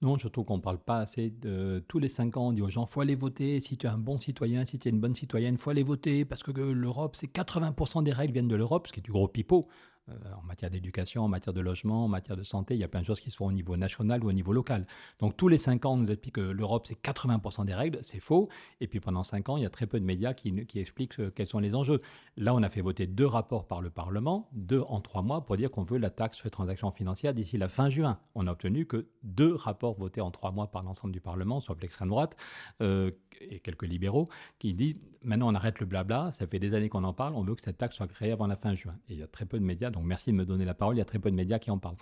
[0.00, 2.48] Non, je trouve qu'on ne parle pas assez de tous les cinq ans.
[2.48, 3.60] On dit aux gens, faut aller voter.
[3.60, 6.24] Si tu es un bon citoyen, si tu es une bonne citoyenne, faut aller voter
[6.24, 9.28] parce que l'Europe, c'est 80% des règles viennent de l'Europe, ce qui est du gros
[9.28, 9.68] pipeau.
[10.10, 12.88] Euh, en matière d'éducation, en matière de logement, en matière de santé, il y a
[12.88, 14.84] plein de choses qui se font au niveau national ou au niveau local.
[15.20, 18.18] Donc tous les cinq ans, on nous explique que l'Europe, c'est 80% des règles, c'est
[18.18, 18.48] faux.
[18.80, 21.30] Et puis pendant cinq ans, il y a très peu de médias qui, expliquent euh,
[21.30, 22.00] quels sont les enjeux.
[22.36, 25.56] Là, on a fait voter deux rapports par le Parlement, deux en trois mois, pour
[25.56, 28.18] dire qu'on veut la taxe sur les transactions financières d'ici la fin juin.
[28.34, 31.80] On a obtenu que deux rapports votés en trois mois par l'ensemble du Parlement, sauf
[31.80, 32.36] l'extrême droite
[32.80, 33.12] euh,
[33.50, 34.28] et quelques libéraux,
[34.58, 37.42] qui disent maintenant on arrête le blabla, ça fait des années qu'on en parle, on
[37.42, 38.94] veut que cette taxe soit créée avant la fin juin.
[39.08, 40.96] Et il y a très peu de médias donc merci de me donner la parole.
[40.96, 41.96] Il y a très peu de médias qui en parlent.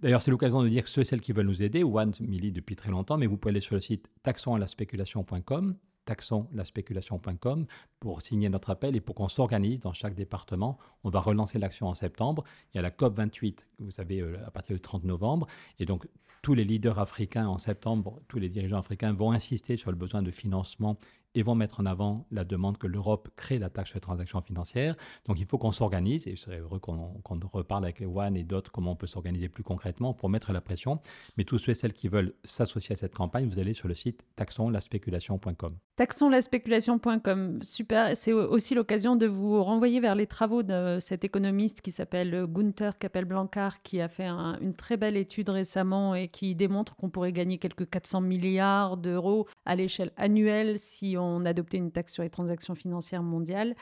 [0.00, 2.54] D'ailleurs, c'est l'occasion de dire que ceux et celles qui veulent nous aider, One milite
[2.54, 7.66] depuis très longtemps, mais vous pouvez aller sur le site taxonlaspéculation.com taxonlaspéculation.com
[8.00, 10.78] pour signer notre appel et pour qu'on s'organise dans chaque département.
[11.04, 12.44] On va relancer l'action en septembre.
[12.72, 15.46] Il y a la COP 28, vous savez, euh, à partir du 30 novembre.
[15.78, 16.08] Et donc,
[16.42, 20.22] tous les leaders africains en septembre, tous les dirigeants africains vont insister sur le besoin
[20.22, 20.98] de financement
[21.34, 24.40] et vont mettre en avant la demande que l'Europe crée la taxe sur les transactions
[24.42, 24.96] financières.
[25.26, 28.44] Donc il faut qu'on s'organise, et je serais heureux qu'on reparle avec les One et
[28.44, 31.00] d'autres comment on peut s'organiser plus concrètement pour mettre la pression.
[31.36, 33.94] Mais tous ceux et celles qui veulent s'associer à cette campagne, vous allez sur le
[33.94, 35.72] site taxonlaspéculation.com.
[36.02, 38.16] Taxonlaspéculation.com, super.
[38.16, 42.98] C'est aussi l'occasion de vous renvoyer vers les travaux de cet économiste qui s'appelle Gunther
[42.98, 47.58] Kappel-Blancard, qui a fait une très belle étude récemment et qui démontre qu'on pourrait gagner
[47.58, 52.74] quelques 400 milliards d'euros à l'échelle annuelle si on adoptait une taxe sur les transactions
[52.74, 53.76] financières mondiales,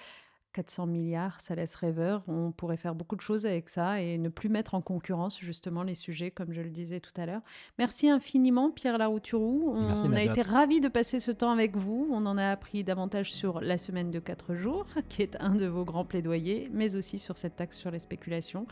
[0.53, 2.23] 400 milliards, ça laisse rêveur.
[2.29, 5.83] On pourrait faire beaucoup de choses avec ça et ne plus mettre en concurrence justement
[5.83, 7.43] les sujets, comme je le disais tout à l'heure.
[7.79, 9.75] Merci infiniment, Pierre Larouturou.
[9.77, 12.09] On a été ravis de passer ce temps avec vous.
[12.11, 15.67] On en a appris davantage sur la semaine de 4 jours, qui est un de
[15.67, 18.67] vos grands plaidoyers, mais aussi sur cette taxe sur les spéculations.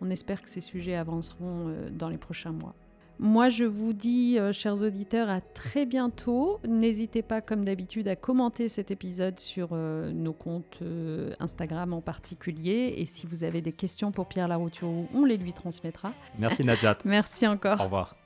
[0.00, 2.74] On espère que ces sujets avanceront euh, dans les prochains mois.
[3.18, 6.60] Moi, je vous dis, euh, chers auditeurs, à très bientôt.
[6.68, 12.02] N'hésitez pas, comme d'habitude, à commenter cet épisode sur euh, nos comptes euh, Instagram en
[12.02, 12.94] particulier.
[12.98, 16.12] Et si vous avez des questions pour Pierre Larouturou, on les lui transmettra.
[16.38, 16.98] Merci Najat.
[17.04, 17.80] Merci encore.
[17.80, 18.16] Au revoir.